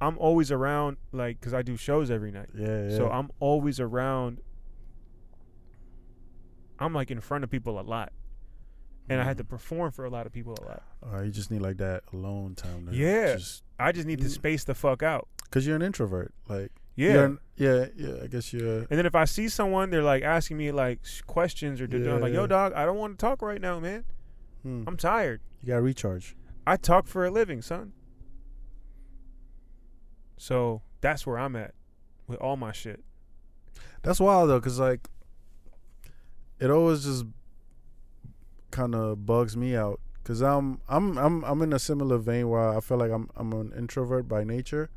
I'm 0.00 0.18
always 0.18 0.50
around 0.50 0.96
like 1.12 1.40
cuz 1.40 1.54
I 1.54 1.62
do 1.62 1.76
shows 1.76 2.10
every 2.10 2.32
night. 2.32 2.48
yeah, 2.54 2.88
yeah. 2.88 2.96
So 2.96 3.10
I'm 3.10 3.30
always 3.38 3.78
around. 3.78 4.38
I'm 6.80 6.92
like 6.92 7.10
in 7.12 7.20
front 7.20 7.44
of 7.44 7.50
people 7.50 7.78
a 7.78 7.82
lot, 7.82 8.12
and 9.08 9.20
I 9.20 9.24
had 9.24 9.36
to 9.38 9.44
Mm. 9.44 9.48
perform 9.48 9.92
for 9.92 10.04
a 10.04 10.10
lot 10.10 10.26
of 10.26 10.32
people 10.32 10.54
a 10.60 10.64
lot. 10.64 10.82
Uh, 11.12 11.22
you 11.22 11.30
just 11.30 11.50
need 11.50 11.60
like 11.60 11.76
that 11.78 12.02
alone 12.12 12.54
time. 12.54 12.88
Yeah. 12.92 13.34
Just 13.36 13.62
I 13.78 13.92
just 13.92 14.06
need 14.06 14.20
to 14.20 14.26
Mm. 14.26 14.30
space 14.30 14.64
the 14.64 14.74
fuck 14.74 15.02
out. 15.02 15.28
because 15.44 15.66
you're 15.66 15.76
an 15.76 15.82
introvert. 15.82 16.34
Like. 16.48 16.72
Yeah. 16.96 17.24
An- 17.24 17.38
yeah. 17.56 17.86
Yeah. 17.96 18.22
I 18.22 18.26
guess 18.28 18.52
you're. 18.52 18.78
and 18.80 18.88
then 18.90 19.06
if 19.06 19.14
I 19.14 19.24
see 19.24 19.48
someone, 19.48 19.90
they're 19.90 20.02
like 20.02 20.22
asking 20.22 20.56
me 20.56 20.72
like 20.72 21.00
questions 21.26 21.80
or 21.80 21.86
Yeah, 21.86 22.14
I'm 22.14 22.20
like, 22.20 22.32
"Yo, 22.32 22.46
dog, 22.46 22.72
I 22.72 22.84
don't 22.84 22.96
want 22.98 23.18
to 23.18 23.22
talk 23.24 23.40
right 23.42 23.60
now, 23.60 23.78
man. 23.80 24.04
Hmm. 24.62 24.84
I'm 24.86 24.96
tired. 24.96 25.40
You 25.62 25.68
got 25.68 25.76
to 25.76 25.82
recharge. 25.82 26.36
I 26.66 26.76
talk 26.76 27.06
for 27.06 27.24
a 27.24 27.30
living, 27.30 27.62
son." 27.62 27.92
So 30.36 30.82
that's 31.00 31.26
where 31.26 31.38
I'm 31.38 31.56
at 31.56 31.74
with 32.26 32.38
all 32.40 32.56
my 32.56 32.72
shit. 32.72 33.04
That's 34.02 34.20
wild 34.20 34.50
though, 34.50 34.60
cause 34.60 34.78
like, 34.78 35.08
it 36.60 36.70
always 36.70 37.04
just 37.04 37.24
kind 38.74 38.94
of 38.94 39.24
bugs 39.24 39.56
me 39.56 39.76
out. 39.76 40.00
Cause 40.24 40.40
I'm 40.42 40.80
I'm 40.88 41.16
I'm 41.18 41.44
I'm 41.44 41.60
in 41.62 41.72
a 41.74 41.78
similar 41.78 42.16
vein 42.18 42.48
where 42.48 42.66
I 42.76 42.80
feel 42.80 42.96
like 42.96 43.10
I'm 43.10 43.28
I'm 43.36 43.52
an 43.52 43.72
introvert 43.76 44.26
by 44.26 44.42
nature, 44.42 44.88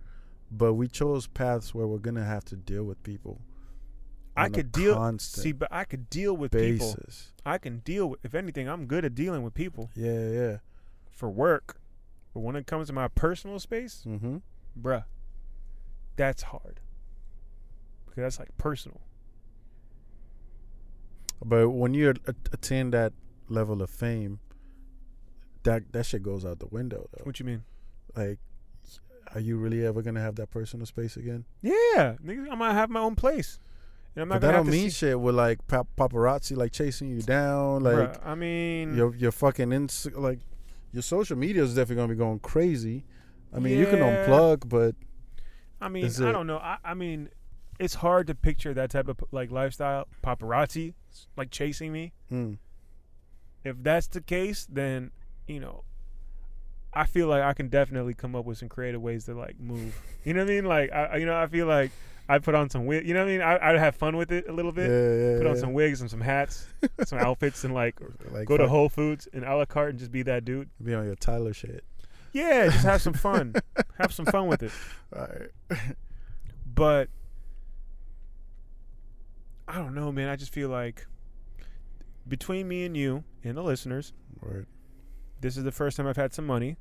but 0.49 0.73
we 0.75 0.87
chose 0.87 1.27
paths 1.27 1.75
where 1.75 1.85
we're 1.85 1.97
gonna 1.97 2.23
have 2.23 2.45
to 2.45 2.55
deal 2.55 2.83
with 2.85 3.01
people. 3.03 3.41
I 4.37 4.49
could 4.49 4.71
deal- 4.71 5.17
See, 5.19 5.51
but 5.51 5.67
I 5.71 5.83
could 5.83 6.09
deal 6.11 6.37
with 6.37 6.51
people. 6.51 6.95
I 7.45 7.57
can 7.57 7.79
deal 7.79 8.07
with. 8.11 8.19
If 8.23 8.35
anything, 8.35 8.69
I'm 8.69 8.85
good 8.85 9.03
at 9.03 9.15
dealing 9.15 9.41
with 9.43 9.53
people 9.53 9.89
Yeah, 9.95 10.29
yeah. 10.29 10.57
for 11.11 11.29
work. 11.29 11.81
But 12.33 12.41
when 12.41 12.55
it 12.55 12.67
comes 12.67 12.87
to 12.87 12.93
my 12.93 13.07
personal 13.09 13.59
space, 13.59 14.03
Mm-hmm. 14.07 14.37
bruh, 14.79 15.05
that's 16.15 16.43
hard. 16.43 16.79
Because 18.05 18.21
that's 18.23 18.39
like 18.39 18.55
personal. 18.59 19.01
But 21.43 21.69
when 21.71 21.93
you 21.93 22.09
at- 22.11 22.19
attain 22.53 22.91
that 22.91 23.13
level 23.49 23.81
of 23.81 23.89
fame, 23.89 24.39
that 25.63 25.91
that 25.93 26.05
shit 26.05 26.23
goes 26.23 26.45
out 26.45 26.59
the 26.59 26.67
window 26.67 27.07
though. 27.11 27.23
What 27.23 27.39
you 27.39 27.45
mean? 27.45 27.63
Like, 28.15 28.39
are 29.33 29.39
you 29.41 29.57
really 29.57 29.85
ever 29.85 30.01
gonna 30.01 30.21
have 30.21 30.35
that 30.35 30.49
personal 30.51 30.85
space 30.85 31.17
again? 31.17 31.45
Yeah, 31.61 32.15
nigga, 32.23 32.49
I 32.51 32.55
might 32.55 32.73
have 32.73 32.89
my 32.89 32.99
own 33.01 33.15
place, 33.15 33.59
and 34.15 34.23
I'm 34.23 34.29
not 34.29 34.41
But 34.41 34.47
that 34.47 34.53
don't 34.53 34.69
mean 34.69 34.89
see, 34.89 35.07
shit 35.07 35.19
with 35.19 35.35
like 35.35 35.65
pap- 35.67 35.87
paparazzi 35.97 36.55
like 36.55 36.71
chasing 36.71 37.09
you 37.09 37.21
down. 37.21 37.83
Like 37.83 37.95
Bruh, 37.95 38.19
I 38.25 38.35
mean, 38.35 38.95
your 38.95 39.15
your 39.15 39.31
fucking 39.31 39.71
ins 39.71 40.07
like 40.13 40.39
your 40.93 41.03
social 41.03 41.37
media 41.37 41.63
is 41.63 41.75
definitely 41.75 41.95
gonna 41.95 42.13
be 42.13 42.17
going 42.17 42.39
crazy. 42.39 43.05
I 43.53 43.59
mean, 43.59 43.77
you 43.77 43.85
can 43.85 43.99
unplug, 43.99 44.67
but 44.67 44.95
I 45.81 45.89
mean, 45.89 46.05
I 46.05 46.31
don't 46.31 46.47
know. 46.47 46.57
I, 46.57 46.77
I 46.83 46.93
mean, 46.93 47.29
it's 47.79 47.95
hard 47.95 48.27
to 48.27 48.35
picture 48.35 48.73
that 48.73 48.89
type 48.89 49.07
of 49.07 49.17
like 49.31 49.51
lifestyle, 49.51 50.07
paparazzi, 50.23 50.93
like 51.35 51.51
chasing 51.51 51.91
me. 51.91 52.13
mm, 52.31 52.57
If 53.67 53.77
that's 53.83 54.07
the 54.07 54.21
case, 54.21 54.67
then 54.69 55.11
you 55.47 55.59
know, 55.59 55.83
I 56.93 57.05
feel 57.05 57.27
like 57.27 57.43
I 57.43 57.53
can 57.53 57.69
definitely 57.69 58.13
come 58.13 58.35
up 58.35 58.45
with 58.45 58.57
some 58.57 58.69
creative 58.69 59.01
ways 59.01 59.25
to 59.25 59.33
like 59.33 59.59
move. 59.59 59.95
You 60.23 60.33
know 60.33 60.41
what 60.43 60.51
I 60.51 60.53
mean? 60.53 60.65
Like, 60.65 60.91
I, 60.91 61.17
you 61.17 61.25
know, 61.25 61.37
I 61.39 61.47
feel 61.47 61.67
like 61.67 61.91
I 62.29 62.39
put 62.39 62.55
on 62.55 62.69
some 62.69 62.85
wig. 62.85 63.07
You 63.07 63.13
know 63.13 63.21
what 63.21 63.29
I 63.29 63.31
mean? 63.31 63.41
I, 63.41 63.69
I'd 63.69 63.77
have 63.79 63.95
fun 63.95 64.17
with 64.17 64.31
it 64.31 64.45
a 64.49 64.51
little 64.51 64.71
bit. 64.71 64.89
yeah, 64.89 65.37
Put 65.37 65.47
on 65.47 65.55
yeah. 65.55 65.61
some 65.61 65.73
wigs 65.73 66.01
and 66.01 66.09
some 66.09 66.21
hats, 66.21 66.67
some 67.05 67.19
outfits, 67.19 67.63
and 67.63 67.73
like 67.73 67.95
like 68.31 68.47
go 68.47 68.57
to 68.57 68.67
Whole 68.67 68.89
Foods 68.89 69.27
and 69.33 69.45
a 69.45 69.55
la 69.55 69.65
carte 69.65 69.91
and 69.91 69.99
just 69.99 70.11
be 70.11 70.23
that 70.23 70.43
dude. 70.43 70.69
be 70.83 70.93
on 70.93 71.05
your 71.05 71.15
Tyler 71.15 71.53
shit. 71.53 71.83
Yeah, 72.33 72.65
just 72.65 72.83
have 72.85 73.01
some 73.01 73.13
fun. 73.13 73.55
have 73.97 74.13
some 74.13 74.25
fun 74.25 74.47
with 74.47 74.61
it. 74.63 74.71
All 75.15 75.27
right. 75.27 75.79
But 76.65 77.09
I 79.67 79.77
don't 79.77 79.95
know, 79.95 80.11
man. 80.11 80.29
I 80.29 80.35
just 80.35 80.53
feel 80.53 80.69
like 80.69 81.07
between 82.27 82.67
me 82.67 82.85
and 82.85 82.95
you 82.97 83.23
and 83.43 83.55
the 83.57 83.63
listeners, 83.63 84.13
Word. 84.41 84.67
this 85.41 85.57
is 85.57 85.63
the 85.63 85.71
first 85.71 85.97
time 85.97 86.07
I've 86.07 86.17
had 86.17 86.33
some 86.33 86.45
money. 86.45 86.77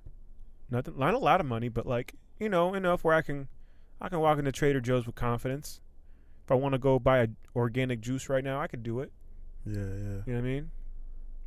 Nothing, 0.70 0.98
not 0.98 1.14
a 1.14 1.18
lot 1.18 1.40
of 1.40 1.46
money, 1.46 1.68
but 1.68 1.86
like 1.86 2.14
you 2.40 2.48
know, 2.48 2.74
enough 2.74 3.02
where 3.04 3.14
I 3.14 3.22
can, 3.22 3.48
I 4.00 4.08
can 4.08 4.20
walk 4.20 4.38
into 4.38 4.52
Trader 4.52 4.80
Joe's 4.80 5.06
with 5.06 5.14
confidence. 5.14 5.80
If 6.44 6.52
I 6.52 6.54
want 6.54 6.72
to 6.74 6.78
go 6.78 6.98
buy 6.98 7.18
a 7.18 7.28
organic 7.54 8.00
juice 8.00 8.28
right 8.28 8.44
now, 8.44 8.60
I 8.60 8.66
could 8.66 8.82
do 8.82 9.00
it. 9.00 9.10
Yeah, 9.64 9.74
yeah. 9.74 9.82
You 9.82 9.94
know 9.94 10.22
what 10.26 10.36
I 10.38 10.40
mean? 10.42 10.70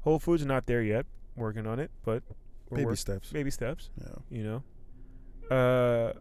Whole 0.01 0.19
Foods 0.19 0.45
not 0.45 0.65
there 0.65 0.81
yet. 0.81 1.05
Working 1.35 1.67
on 1.67 1.79
it, 1.79 1.91
but 2.03 2.23
Baby 2.71 2.85
work- 2.85 2.97
steps. 2.97 3.31
baby 3.31 3.51
steps. 3.51 3.89
Yeah. 4.01 4.07
You 4.29 4.43
know. 4.43 5.55
Uh, 5.55 6.13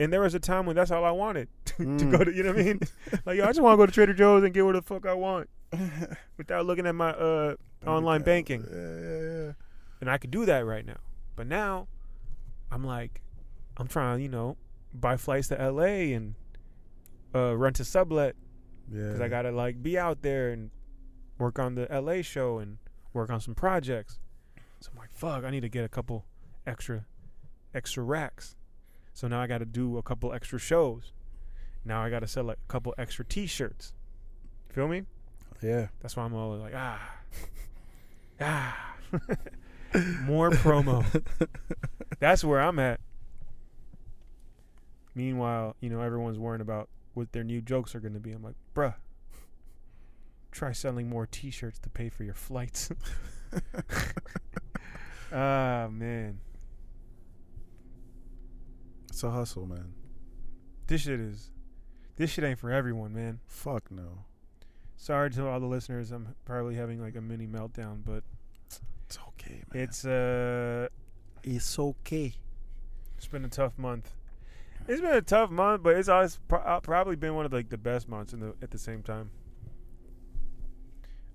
and 0.00 0.12
there 0.12 0.20
was 0.20 0.34
a 0.34 0.40
time 0.40 0.66
when 0.66 0.76
that's 0.76 0.90
all 0.90 1.04
I 1.04 1.10
wanted 1.12 1.48
to 1.66 1.74
Mm. 1.82 2.10
go 2.10 2.24
to. 2.24 2.32
You 2.34 2.42
know 2.42 2.50
what 2.52 2.60
I 2.60 2.64
mean? 2.64 2.80
like, 3.26 3.36
yo, 3.38 3.44
I 3.44 3.48
just 3.48 3.60
want 3.60 3.74
to 3.74 3.76
go 3.78 3.86
to 3.86 3.92
Trader 3.92 4.12
Joe's 4.14 4.44
and 4.44 4.52
get 4.52 4.64
what 4.64 4.72
the 4.74 4.82
fuck 4.82 5.06
I 5.06 5.14
want 5.14 5.48
without 6.36 6.66
looking 6.66 6.86
at 6.86 6.94
my 6.94 7.10
uh. 7.10 7.54
Online 7.86 8.22
banking. 8.22 8.64
Yeah, 8.70 8.78
yeah, 8.78 9.44
yeah. 9.46 9.52
And 10.00 10.10
I 10.10 10.16
could 10.16 10.30
do 10.30 10.46
that 10.46 10.64
right 10.64 10.86
now. 10.86 10.96
But 11.36 11.46
now, 11.46 11.86
I'm 12.70 12.82
like, 12.82 13.20
I'm 13.76 13.88
trying, 13.88 14.22
you 14.22 14.28
know, 14.30 14.56
buy 14.94 15.16
flights 15.18 15.48
to 15.48 15.56
LA 15.70 16.14
and 16.16 16.34
uh, 17.34 17.54
rent 17.56 17.80
a 17.80 17.84
sublet 17.84 18.36
Yeah. 18.90 19.02
because 19.02 19.20
I 19.20 19.28
gotta 19.28 19.50
like 19.50 19.82
be 19.82 19.98
out 19.98 20.22
there 20.22 20.50
and 20.50 20.70
work 21.38 21.58
on 21.58 21.74
the 21.74 21.86
LA 21.90 22.22
show 22.22 22.58
and 22.58 22.78
work 23.12 23.28
on 23.28 23.40
some 23.40 23.54
projects. 23.54 24.18
So 24.80 24.90
I'm 24.92 24.98
like, 24.98 25.10
fuck, 25.12 25.44
I 25.44 25.50
need 25.50 25.60
to 25.62 25.68
get 25.68 25.84
a 25.84 25.88
couple 25.88 26.24
extra, 26.66 27.04
extra 27.74 28.02
racks. 28.02 28.56
So 29.12 29.28
now 29.28 29.40
I 29.40 29.46
got 29.46 29.58
to 29.58 29.64
do 29.64 29.96
a 29.98 30.02
couple 30.02 30.32
extra 30.32 30.58
shows. 30.58 31.12
Now 31.84 32.02
I 32.02 32.10
got 32.10 32.20
to 32.20 32.28
sell 32.28 32.44
like 32.44 32.58
a 32.68 32.72
couple 32.72 32.94
extra 32.98 33.24
T-shirts. 33.24 33.94
Feel 34.70 34.88
me? 34.88 35.02
Yeah. 35.64 35.86
That's 36.02 36.14
why 36.14 36.24
I'm 36.24 36.34
always 36.34 36.60
like, 36.60 36.74
ah, 36.76 37.00
ah, 38.40 38.96
more 40.22 40.50
promo. 40.50 41.04
That's 42.20 42.44
where 42.44 42.60
I'm 42.60 42.78
at. 42.78 43.00
Meanwhile, 45.14 45.76
you 45.80 45.88
know, 45.88 46.02
everyone's 46.02 46.38
worrying 46.38 46.60
about 46.60 46.90
what 47.14 47.32
their 47.32 47.44
new 47.44 47.62
jokes 47.62 47.94
are 47.94 48.00
going 48.00 48.12
to 48.12 48.20
be. 48.20 48.32
I'm 48.32 48.42
like, 48.42 48.56
bruh, 48.74 48.94
try 50.50 50.72
selling 50.72 51.08
more 51.08 51.26
T-shirts 51.26 51.78
to 51.78 51.88
pay 51.88 52.10
for 52.10 52.24
your 52.24 52.34
flights. 52.34 52.90
ah, 55.32 55.88
man. 55.90 56.40
It's 59.08 59.22
a 59.22 59.30
hustle, 59.30 59.64
man. 59.64 59.94
This 60.88 61.02
shit 61.02 61.20
is. 61.20 61.50
This 62.16 62.30
shit 62.30 62.44
ain't 62.44 62.58
for 62.58 62.70
everyone, 62.70 63.14
man. 63.14 63.40
Fuck 63.46 63.90
no. 63.90 64.26
Sorry 65.04 65.30
to 65.32 65.46
all 65.46 65.60
the 65.60 65.66
listeners. 65.66 66.12
I'm 66.12 66.34
probably 66.46 66.76
having 66.76 66.98
like 66.98 67.14
a 67.14 67.20
mini 67.20 67.46
meltdown, 67.46 67.98
but 68.06 68.24
It's 69.04 69.18
okay, 69.28 69.62
man. 69.70 69.82
it's 69.82 70.06
uh, 70.06 70.88
it's 71.42 71.78
okay. 71.78 72.32
it's 73.18 73.26
been 73.26 73.44
a 73.44 73.50
tough 73.50 73.76
month. 73.76 74.14
It's 74.88 75.02
been 75.02 75.12
a 75.12 75.20
tough 75.20 75.50
month, 75.50 75.82
but 75.82 75.96
it's 75.98 76.08
always 76.08 76.38
pro- 76.48 76.60
uh, 76.60 76.80
probably 76.80 77.16
been 77.16 77.34
one 77.34 77.44
of 77.44 77.52
like 77.52 77.68
the 77.68 77.76
best 77.76 78.08
months 78.08 78.32
in 78.32 78.40
the 78.40 78.54
at 78.62 78.70
the 78.70 78.78
same 78.78 79.02
time. 79.02 79.28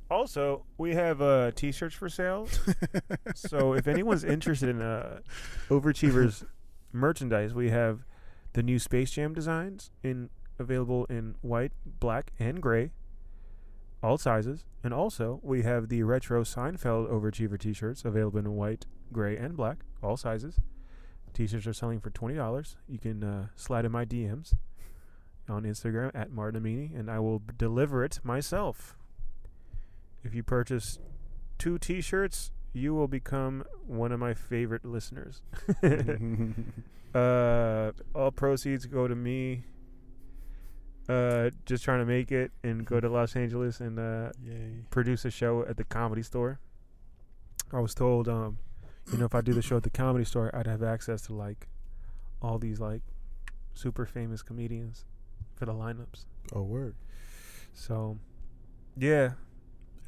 Also, 0.09 0.65
we 0.79 0.95
have 0.95 1.21
uh 1.21 1.51
t-shirts 1.51 1.93
for 1.93 2.09
sale. 2.09 2.47
so 3.35 3.73
if 3.73 3.87
anyone's 3.87 4.23
interested 4.23 4.69
in 4.69 4.81
uh 4.81 5.19
Overachievers 5.69 6.43
merchandise, 6.91 7.53
we 7.53 7.69
have 7.69 7.99
the 8.53 8.63
new 8.63 8.79
Space 8.79 9.11
Jam 9.11 9.31
designs 9.35 9.91
in 10.01 10.31
available 10.57 11.05
in 11.05 11.35
white, 11.41 11.71
black, 11.85 12.31
and 12.39 12.63
gray, 12.63 12.89
all 14.01 14.17
sizes. 14.17 14.65
And 14.83 14.93
also, 14.93 15.39
we 15.43 15.63
have 15.63 15.89
the 15.89 16.03
retro 16.03 16.43
Seinfeld 16.43 17.11
Overachiever 17.11 17.59
t-shirts 17.59 18.05
available 18.05 18.39
in 18.39 18.55
white, 18.55 18.85
gray, 19.11 19.35
and 19.37 19.55
black, 19.57 19.79
all 20.01 20.17
sizes. 20.17 20.59
T-shirts 21.33 21.67
are 21.67 21.73
selling 21.73 21.99
for 21.99 22.09
twenty 22.09 22.35
dollars. 22.35 22.75
You 22.87 22.97
can 22.97 23.23
uh, 23.23 23.47
slide 23.55 23.85
in 23.85 23.91
my 23.91 24.05
DMs 24.05 24.53
on 25.47 25.63
Instagram 25.63 26.11
at 26.13 26.31
Martin 26.31 26.61
Amini, 26.61 26.97
and 26.97 27.09
I 27.09 27.19
will 27.19 27.39
b- 27.39 27.53
deliver 27.57 28.03
it 28.03 28.19
myself. 28.23 28.97
If 30.23 30.33
you 30.33 30.43
purchase 30.43 30.99
two 31.57 31.77
T-shirts, 31.77 32.51
you 32.73 32.93
will 32.93 33.07
become 33.07 33.63
one 33.85 34.11
of 34.11 34.19
my 34.19 34.33
favorite 34.33 34.85
listeners. 34.85 35.41
uh, 37.15 37.91
all 38.15 38.31
proceeds 38.31 38.85
go 38.85 39.07
to 39.07 39.15
me. 39.15 39.63
Uh, 41.09 41.49
just 41.65 41.83
trying 41.83 41.99
to 41.99 42.05
make 42.05 42.31
it 42.31 42.51
and 42.63 42.85
go 42.85 42.99
to 42.99 43.09
Los 43.09 43.35
Angeles 43.35 43.79
and 43.79 43.97
uh, 43.97 44.29
produce 44.91 45.25
a 45.25 45.31
show 45.31 45.65
at 45.67 45.75
the 45.77 45.83
comedy 45.83 46.21
store. 46.21 46.59
I 47.73 47.79
was 47.79 47.95
told, 47.95 48.29
um, 48.29 48.59
you 49.11 49.17
know, 49.17 49.25
if 49.25 49.33
I 49.33 49.41
do 49.41 49.53
the 49.53 49.61
show 49.63 49.77
at 49.77 49.83
the 49.83 49.89
comedy 49.89 50.23
store, 50.23 50.55
I'd 50.55 50.67
have 50.67 50.83
access 50.83 51.23
to 51.23 51.33
like 51.33 51.67
all 52.43 52.59
these 52.59 52.79
like 52.79 53.01
super 53.73 54.05
famous 54.05 54.43
comedians 54.43 55.05
for 55.55 55.65
the 55.65 55.73
lineups. 55.73 56.25
Oh, 56.53 56.61
word. 56.61 56.95
So, 57.73 58.19
yeah, 58.95 59.31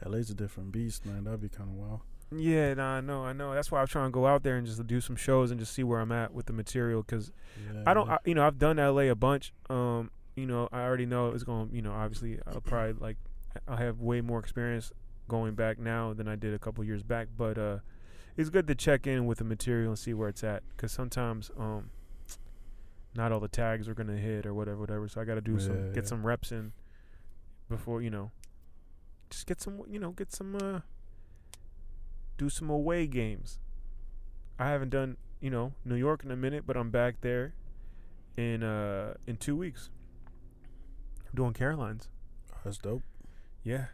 LA's 0.05 0.29
a 0.29 0.35
different 0.35 0.71
beast, 0.71 1.05
man. 1.05 1.23
That'd 1.23 1.41
be 1.41 1.49
kind 1.49 1.69
of 1.69 1.75
wild. 1.75 2.01
yeah, 2.35 2.73
nah, 2.73 2.97
I 2.97 3.01
know, 3.01 3.23
I 3.23 3.33
know. 3.33 3.53
That's 3.53 3.71
why 3.71 3.79
I 3.79 3.81
was 3.81 3.89
trying 3.89 4.07
to 4.07 4.11
go 4.11 4.27
out 4.27 4.43
there 4.43 4.57
and 4.57 4.67
just 4.67 4.85
do 4.87 5.01
some 5.01 5.15
shows 5.15 5.51
and 5.51 5.59
just 5.59 5.73
see 5.73 5.83
where 5.83 5.99
I'm 5.99 6.11
at 6.11 6.33
with 6.33 6.45
the 6.45 6.53
material 6.53 7.01
because 7.03 7.31
Yeah, 7.73 7.83
I 7.87 7.93
don't. 7.93 8.09
I, 8.09 8.17
you 8.25 8.35
know, 8.35 8.45
I've 8.45 8.59
done 8.59 8.77
LA 8.77 9.03
a 9.03 9.15
bunch. 9.15 9.53
Um, 9.69 10.11
you 10.41 10.47
know, 10.47 10.67
I 10.71 10.81
already 10.81 11.05
know 11.05 11.29
it's 11.29 11.43
going. 11.43 11.69
to 11.69 11.75
You 11.75 11.81
know, 11.83 11.93
obviously, 11.93 12.39
I'll 12.47 12.61
probably 12.61 12.93
like, 12.93 13.17
I 13.67 13.75
have 13.77 14.01
way 14.01 14.21
more 14.21 14.39
experience 14.39 14.91
going 15.27 15.53
back 15.55 15.77
now 15.79 16.13
than 16.13 16.27
I 16.27 16.35
did 16.35 16.53
a 16.53 16.59
couple 16.59 16.83
years 16.83 17.03
back. 17.03 17.27
But 17.37 17.57
uh, 17.57 17.77
it's 18.35 18.49
good 18.49 18.65
to 18.67 18.75
check 18.75 19.05
in 19.05 19.25
with 19.27 19.37
the 19.37 19.43
material 19.43 19.89
and 19.89 19.99
see 19.99 20.13
where 20.13 20.29
it's 20.29 20.43
at 20.43 20.63
because 20.69 20.91
sometimes, 20.91 21.51
um, 21.57 21.91
not 23.15 23.31
all 23.31 23.39
the 23.39 23.47
tags 23.47 23.87
are 23.87 23.93
gonna 23.93 24.17
hit 24.17 24.45
or 24.45 24.53
whatever, 24.53 24.79
whatever. 24.79 25.07
So 25.07 25.21
I 25.21 25.25
got 25.25 25.35
to 25.35 25.41
do 25.41 25.59
some, 25.59 25.87
Yeah. 25.87 25.93
get 25.93 26.07
some 26.07 26.25
reps 26.25 26.51
in 26.51 26.71
before 27.69 28.01
you 28.01 28.09
know, 28.09 28.31
just 29.29 29.45
get 29.45 29.61
some, 29.61 29.81
you 29.87 29.99
know, 29.99 30.11
get 30.11 30.31
some, 30.31 30.55
uh, 30.55 30.79
do 32.37 32.49
some 32.49 32.69
away 32.69 33.05
games. 33.07 33.59
I 34.57 34.69
haven't 34.69 34.89
done, 34.89 35.17
you 35.39 35.49
know, 35.49 35.73
New 35.85 35.95
York 35.95 36.23
in 36.23 36.31
a 36.31 36.35
minute, 36.35 36.63
but 36.65 36.77
I'm 36.77 36.89
back 36.89 37.21
there 37.21 37.53
in 38.37 38.63
uh 38.63 39.13
in 39.27 39.35
two 39.35 39.57
weeks. 39.57 39.89
Doing 41.33 41.53
Carolines. 41.53 42.09
That's 42.63 42.77
dope. 42.77 43.03
Yeah. 43.63 43.85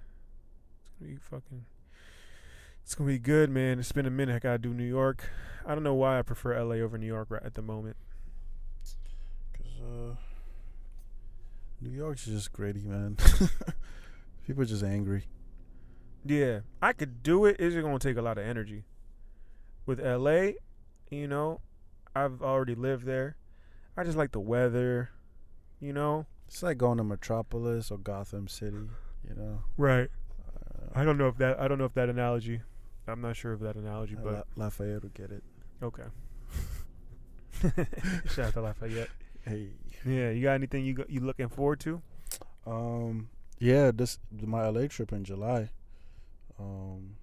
It's 0.82 0.92
gonna 1.00 1.12
be 1.12 1.18
fucking 1.18 1.66
It's 2.84 2.96
gonna 2.96 3.10
be 3.10 3.20
good, 3.20 3.50
man. 3.50 3.80
It's 3.80 3.92
been 3.92 4.06
a 4.06 4.12
minute. 4.12 4.36
I 4.36 4.40
gotta 4.40 4.58
do 4.58 4.74
New 4.74 4.84
York. 4.84 5.30
I 5.66 5.76
don't 5.76 5.84
know 5.84 5.94
why 5.94 6.20
I 6.20 6.22
prefer 6.22 6.62
LA 6.62 6.76
over 6.76 6.98
New 6.98 7.06
York 7.06 7.28
right 7.30 7.44
at 7.44 7.54
the 7.54 7.62
moment. 7.62 7.98
Cause 9.54 9.82
uh, 9.82 10.16
New 11.82 11.92
York's 11.92 12.26
just 12.26 12.52
gritty, 12.54 12.82
man. 12.82 13.18
People 14.48 14.64
are 14.64 14.66
just 14.66 14.84
angry. 14.84 15.26
Yeah. 16.26 16.62
I 16.82 16.94
could 16.94 17.22
do 17.22 17.46
it. 17.46 17.58
It's 17.60 17.76
just 17.76 17.86
gonna 17.86 18.00
take 18.00 18.18
a 18.18 18.22
lot 18.22 18.38
of 18.38 18.46
energy. 18.46 18.84
With 19.86 20.00
LA, 20.00 20.52
you 21.10 21.28
know, 21.28 21.62
I've 22.16 22.42
already 22.42 22.76
lived 22.76 23.06
there. 23.06 23.38
I 23.96 24.04
just 24.04 24.18
like 24.18 24.32
the 24.32 24.40
weather, 24.40 25.12
you 25.80 25.94
know? 25.94 26.26
It's 26.48 26.64
like 26.64 26.78
going 26.78 26.98
to 26.98 27.04
Metropolis 27.04 27.92
or 27.92 27.98
Gotham 27.98 28.48
City. 28.48 28.78
You 29.28 29.36
know. 29.36 29.60
Right. 29.78 30.10
Uh, 30.48 31.00
I 31.00 31.04
don't 31.04 31.18
know 31.18 31.28
if 31.28 31.38
that 31.38 31.60
I 31.60 31.68
don't 31.68 31.78
know 31.78 31.86
if 31.86 31.94
that 31.96 32.10
analogy 32.10 32.62
I'm 33.08 33.22
not 33.22 33.36
sure 33.36 33.54
of 33.54 33.62
that 33.62 33.76
analogy, 33.76 34.16
uh, 34.16 34.24
but 34.24 34.48
La- 34.56 34.66
Lafayette 34.66 35.04
will 35.04 35.10
get 35.10 35.32
it. 35.32 35.44
okay. 35.82 36.04
Shout 38.30 38.48
out 38.48 38.54
to 38.54 38.62
Lafayette. 38.62 39.10
Hey. 39.46 39.70
Yeah, 40.06 40.30
you 40.32 40.44
got 40.44 40.54
anything 40.54 40.86
you 40.86 40.94
go, 40.94 41.06
you 41.08 41.22
looking 41.22 41.50
forward 41.50 41.80
to? 41.82 42.02
Um. 42.66 43.30
Yeah. 43.60 43.92
This 43.94 44.20
my 44.32 44.68
LA 44.68 44.88
trip 44.88 45.12
in 45.14 45.24
July. 45.24 45.70
Um. 46.60 47.16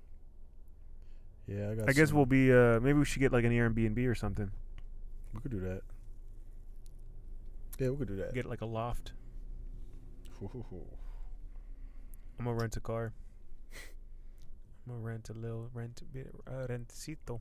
Yeah, 1.47 1.71
I 1.71 1.75
got. 1.75 1.89
I 1.91 1.93
guess 1.93 2.13
we'll 2.13 2.27
be 2.27 2.53
uh 2.53 2.81
maybe 2.81 2.99
we 2.99 3.05
should 3.05 3.21
get 3.21 3.33
like 3.33 3.45
an 3.45 3.53
Airbnb 3.53 4.09
or 4.09 4.15
something. 4.15 4.51
We 5.35 5.41
could 5.41 5.51
do 5.51 5.61
that. 5.61 5.83
Yeah, 7.79 7.91
we 7.91 7.97
could 7.99 8.09
do 8.09 8.17
that. 8.17 8.35
Get 8.35 8.47
like 8.47 8.61
a 8.61 8.67
loft. 8.67 9.13
I'm 12.39 12.45
gonna 12.45 12.57
rent 12.57 12.77
a 12.77 12.81
car. 12.81 13.13
I'm 14.87 14.93
gonna 14.93 15.05
rent 15.05 15.31
a 15.31 15.33
little 15.33 15.71
rent 15.73 16.03
a 16.03 16.05
bit 16.05 16.35
uh, 16.47 16.67
rentcito. 16.69 17.41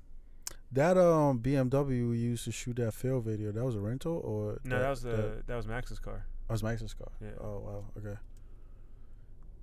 That 0.71 0.97
um 0.97 1.39
BMW 1.39 2.09
we 2.09 2.17
used 2.17 2.45
to 2.45 2.51
shoot 2.51 2.77
that 2.77 2.93
fail 2.93 3.19
video. 3.21 3.51
That 3.51 3.63
was 3.65 3.75
a 3.75 3.79
rental 3.81 4.21
or 4.23 4.59
No, 4.63 4.79
that 4.79 4.89
was 4.89 5.01
the 5.01 5.43
that 5.47 5.55
was 5.55 5.67
Max's 5.67 5.99
car. 5.99 6.25
that 6.47 6.53
was 6.53 6.63
Max's 6.63 6.93
car. 6.93 7.11
Yeah. 7.21 7.31
Oh 7.39 7.59
wow. 7.59 7.85
Okay. 7.97 8.17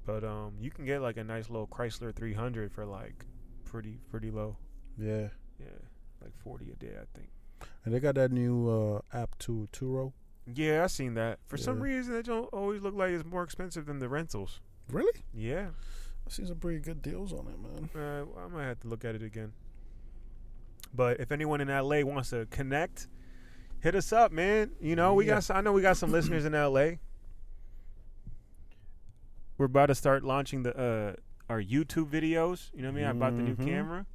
But 0.04 0.24
um 0.24 0.54
you 0.60 0.70
can 0.70 0.84
get 0.84 1.00
like 1.00 1.16
a 1.16 1.24
nice 1.24 1.48
little 1.48 1.66
Chrysler 1.66 2.14
300 2.14 2.72
for 2.72 2.84
like 2.84 3.24
pretty 3.64 4.00
pretty 4.10 4.30
low. 4.30 4.56
Yeah. 4.98 5.28
Yeah, 5.58 5.66
like 6.22 6.32
40 6.42 6.70
a 6.70 6.74
day, 6.76 6.92
I 7.00 7.04
think. 7.16 7.28
And 7.84 7.94
they 7.94 8.00
got 8.00 8.14
that 8.16 8.32
new 8.32 8.68
uh 8.68 9.00
app 9.16 9.38
too, 9.38 9.68
Turo. 9.72 10.12
Yeah, 10.54 10.84
I 10.84 10.86
seen 10.88 11.14
that. 11.14 11.38
For 11.46 11.56
some 11.56 11.80
reason, 11.80 12.14
it 12.14 12.26
don't 12.26 12.46
always 12.52 12.82
look 12.82 12.94
like 12.94 13.10
it's 13.10 13.24
more 13.24 13.42
expensive 13.42 13.86
than 13.86 13.98
the 13.98 14.08
rentals. 14.08 14.60
Really? 14.90 15.20
Yeah, 15.32 15.68
I 16.26 16.30
seen 16.30 16.46
some 16.46 16.58
pretty 16.58 16.80
good 16.80 17.02
deals 17.02 17.32
on 17.32 17.46
it, 17.46 17.58
man. 17.60 17.90
uh, 17.94 18.24
I 18.44 18.48
might 18.48 18.64
have 18.64 18.80
to 18.80 18.88
look 18.88 19.04
at 19.04 19.14
it 19.14 19.22
again. 19.22 19.52
But 20.94 21.20
if 21.20 21.30
anyone 21.30 21.60
in 21.60 21.68
LA 21.68 22.02
wants 22.02 22.30
to 22.30 22.46
connect, 22.50 23.06
hit 23.80 23.94
us 23.94 24.12
up, 24.12 24.32
man. 24.32 24.72
You 24.80 24.96
know, 24.96 25.14
we 25.14 25.26
Yeah. 25.26 25.34
got. 25.36 25.50
I 25.50 25.60
know 25.60 25.72
we 25.72 25.82
got 25.82 25.96
some 25.96 26.10
listeners 26.10 26.44
in 26.44 26.54
LA. 26.54 26.98
We're 29.58 29.66
about 29.66 29.86
to 29.86 29.94
start 29.94 30.24
launching 30.24 30.62
the 30.62 30.76
uh, 30.76 31.14
our 31.52 31.62
YouTube 31.62 32.08
videos. 32.10 32.70
You 32.74 32.82
know 32.82 32.88
what 32.88 32.92
I 32.92 33.00
mean? 33.00 33.04
I 33.04 33.12
bought 33.12 33.36
the 33.36 33.42
new 33.42 33.56
Mhm. 33.56 33.64
camera. 33.64 34.06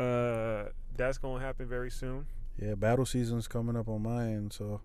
Uh, 0.00 0.70
that's 0.96 1.18
gonna 1.18 1.40
happen 1.44 1.66
very 1.68 1.90
soon. 1.90 2.26
Yeah, 2.58 2.74
battle 2.74 3.04
season's 3.04 3.48
coming 3.48 3.76
up 3.76 3.88
on 3.88 4.02
mine, 4.02 4.50
so 4.50 4.80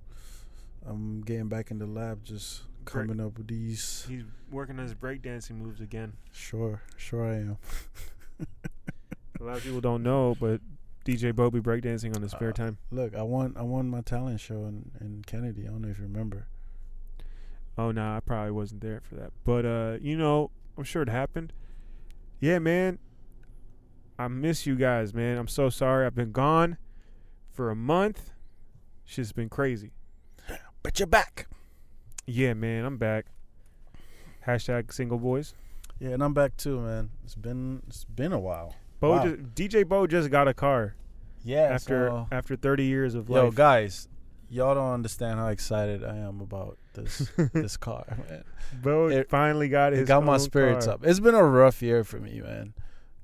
I'm 0.86 1.22
getting 1.22 1.48
back 1.48 1.72
in 1.72 1.80
the 1.80 1.86
lab, 1.86 2.24
just 2.24 2.64
coming 2.86 3.20
up 3.20 3.38
with 3.38 3.48
these. 3.48 4.06
He's 4.08 4.24
working 4.52 4.78
on 4.80 4.84
his 4.84 4.96
breakdancing 4.96 5.58
moves 5.58 5.80
again. 5.82 6.14
Sure, 6.32 6.82
sure 6.98 7.26
I 7.26 7.36
am. 7.36 7.58
A 9.40 9.44
lot 9.44 9.58
of 9.58 9.64
people 9.64 9.82
don't 9.82 10.04
know, 10.04 10.36
but 10.40 10.62
DJ 11.06 11.36
Bobby 11.36 11.60
breakdancing 11.60 12.16
on 12.16 12.22
his 12.22 12.32
spare 12.32 12.50
Uh, 12.50 12.54
time. 12.54 12.78
Look, 12.92 13.16
I 13.16 13.22
won, 13.24 13.54
I 13.58 13.64
won 13.64 13.90
my 13.90 14.02
talent 14.02 14.40
show 14.40 14.66
in, 14.66 14.92
in 15.00 15.24
Kennedy. 15.26 15.64
I 15.68 15.72
don't 15.72 15.82
know 15.82 15.90
if 15.90 15.98
you 15.98 16.04
remember. 16.04 16.48
Oh 17.78 17.92
no, 17.92 18.16
I 18.16 18.20
probably 18.20 18.52
wasn't 18.52 18.82
there 18.82 19.02
for 19.02 19.16
that. 19.16 19.32
But 19.44 19.66
uh, 19.66 19.98
you 20.02 20.18
know, 20.18 20.52
I'm 20.78 20.84
sure 20.84 21.02
it 21.02 21.10
happened. 21.10 21.54
Yeah, 22.40 22.60
man. 22.60 23.00
I 24.20 24.28
miss 24.28 24.68
you 24.68 24.76
guys, 24.76 25.14
man. 25.14 25.38
I'm 25.38 25.48
so 25.48 25.70
sorry. 25.70 26.06
I've 26.06 26.14
been 26.16 26.32
gone 26.32 26.78
for 27.52 27.72
a 27.72 27.76
month. 27.76 28.32
Shit's 29.06 29.32
been 29.32 29.50
crazy. 29.50 29.92
But 30.84 31.00
you're 31.00 31.08
back. 31.08 31.48
Yeah, 32.26 32.54
man. 32.54 32.86
I'm 32.86 32.98
back. 32.98 33.26
Hashtag 34.48 34.92
single 34.94 35.18
boys. 35.20 35.54
Yeah, 36.00 36.10
and 36.10 36.24
I'm 36.24 36.34
back 36.34 36.58
too, 36.58 36.80
man. 36.80 37.12
It's 37.24 37.36
been 37.36 37.84
it's 37.88 38.06
been 38.06 38.32
a 38.34 38.40
while. 38.40 38.76
Bo 39.00 39.12
Wow. 39.12 39.24
just, 39.26 39.56
DJ 39.56 39.88
Bo 39.88 40.08
just 40.08 40.30
got 40.32 40.48
a 40.48 40.54
car 40.54 40.96
Yeah. 41.44 41.62
after 41.64 42.26
after 42.32 42.56
30 42.56 42.86
years 42.86 43.14
of 43.16 43.30
yo, 43.30 43.46
life. 43.46 43.56
guys, 43.56 44.08
y'all 44.50 44.74
don't 44.74 44.94
understand 44.94 45.40
how 45.40 45.48
excited 45.50 46.04
I 46.04 46.16
am 46.18 46.42
about 46.42 46.78
this 46.94 47.30
this 47.54 47.78
car, 47.78 48.06
man. 48.30 48.44
Bo 48.82 49.08
it- 49.10 49.30
finally 49.30 49.70
got 49.70 49.94
his 49.94 50.02
It 50.02 50.08
got 50.08 50.24
my 50.24 50.38
spirits 50.38 50.86
car. 50.88 50.96
up. 50.96 51.06
It's 51.06 51.20
been 51.20 51.36
a 51.36 51.44
rough 51.44 51.82
year 51.84 52.04
for 52.04 52.20
me, 52.20 52.42
man. 52.42 52.74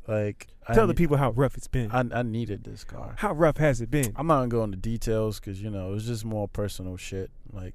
Like, 0.08 0.48
I 0.66 0.74
Tell 0.74 0.88
the 0.88 0.94
people 0.94 1.18
how 1.18 1.32
rough 1.32 1.58
it's 1.58 1.68
been. 1.68 1.92
I 1.92 2.06
I 2.20 2.24
needed 2.24 2.64
this 2.64 2.84
car. 2.84 3.16
how 3.18 3.34
rough 3.34 3.58
has 3.58 3.82
it 3.82 3.92
been? 3.92 4.14
I'm 4.16 4.28
not 4.28 4.38
gonna 4.38 4.48
go 4.48 4.64
into 4.64 4.78
details 4.78 5.40
because 5.40 5.62
you 5.62 5.70
know 5.70 5.90
it 5.90 5.92
was 5.92 6.06
just 6.08 6.24
more 6.24 6.48
personal 6.48 6.96
shit. 6.98 7.30
Like, 7.52 7.74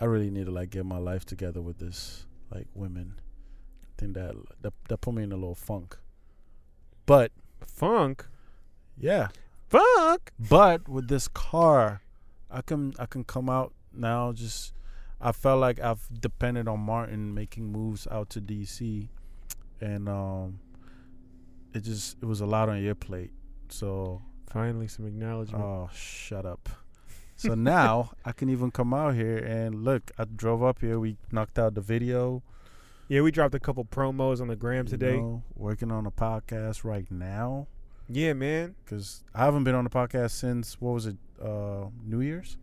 I 0.00 0.04
really 0.06 0.30
need 0.30 0.46
to 0.46 0.50
like 0.52 0.70
get 0.70 0.84
my 0.84 0.98
life 0.98 1.24
together 1.24 1.62
with 1.62 1.78
this 1.78 2.26
like 2.50 2.66
women. 2.74 3.14
I 3.84 4.00
think 4.00 4.14
that 4.14 4.34
that 4.62 4.72
that 4.88 5.00
put 5.00 5.14
me 5.14 5.22
in 5.22 5.32
a 5.32 5.36
little 5.36 5.54
funk. 5.54 5.96
But 7.06 7.30
Funk. 7.66 8.26
yeah, 8.98 9.28
Funk. 9.68 10.32
but 10.38 10.88
with 10.88 11.08
this 11.08 11.28
car, 11.28 12.02
I 12.50 12.62
can 12.62 12.94
I 12.98 13.06
can 13.06 13.24
come 13.24 13.48
out 13.48 13.72
now. 13.92 14.32
Just 14.32 14.72
I 15.20 15.32
felt 15.32 15.60
like 15.60 15.78
I've 15.80 16.08
depended 16.20 16.66
on 16.66 16.80
Martin 16.80 17.32
making 17.34 17.70
moves 17.70 18.06
out 18.10 18.30
to 18.30 18.40
DC, 18.40 19.08
and 19.84 20.08
um, 20.08 20.58
it 21.74 21.80
just 21.84 22.16
it 22.22 22.26
was 22.26 22.40
a 22.40 22.46
lot 22.46 22.68
on 22.68 22.82
your 22.82 22.94
plate. 22.94 23.32
So 23.68 24.22
Finally, 24.50 24.86
some 24.86 25.04
acknowledgement. 25.06 25.64
Oh, 25.64 25.90
shut 25.92 26.46
up. 26.46 26.68
So 27.36 27.54
now 27.54 28.12
I 28.24 28.30
can 28.30 28.48
even 28.48 28.70
come 28.70 28.94
out 28.94 29.14
here 29.16 29.38
and 29.38 29.84
look. 29.84 30.12
I 30.16 30.24
drove 30.24 30.62
up 30.62 30.80
here. 30.80 31.00
We 31.00 31.16
knocked 31.32 31.58
out 31.58 31.74
the 31.74 31.80
video. 31.80 32.42
yeah, 33.08 33.20
we 33.22 33.32
dropped 33.32 33.54
a 33.56 33.58
couple 33.58 33.84
promos 33.84 34.40
on 34.40 34.46
the 34.46 34.54
gram 34.54 34.84
you 34.86 34.90
today. 34.90 35.16
know, 35.16 35.42
working 35.56 35.90
on 35.90 36.06
a 36.06 36.10
podcast 36.12 36.84
right 36.84 37.10
now 37.10 37.66
Yeah, 38.08 38.32
man. 38.34 38.76
because 38.84 39.24
I 39.34 39.44
haven't 39.44 39.64
been 39.64 39.74
on 39.74 39.82
the 39.82 39.90
podcast 39.90 40.30
since 40.30 40.80
what 40.80 40.92
was 40.94 41.06
it? 41.06 41.16
Uh, 41.42 41.86
New 42.06 42.20
Year's. 42.20 42.56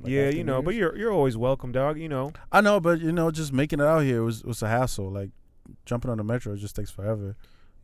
Like 0.00 0.10
yeah, 0.10 0.30
you 0.30 0.42
know, 0.42 0.60
but 0.62 0.74
you're 0.74 0.96
you're 0.98 1.12
always 1.12 1.36
welcome, 1.36 1.70
dog. 1.70 1.96
You 1.96 2.08
know. 2.08 2.32
I 2.50 2.60
know, 2.60 2.80
but 2.80 3.00
you 3.00 3.12
know, 3.12 3.30
just 3.30 3.52
making 3.52 3.78
it 3.78 3.86
out 3.86 4.00
here 4.02 4.24
was 4.24 4.42
was 4.42 4.62
a 4.62 4.68
hassle. 4.68 5.12
Like 5.12 5.30
jumping 5.84 6.10
on 6.10 6.18
the 6.18 6.24
metro 6.24 6.56
just 6.56 6.76
takes 6.76 6.90
forever. 6.90 7.36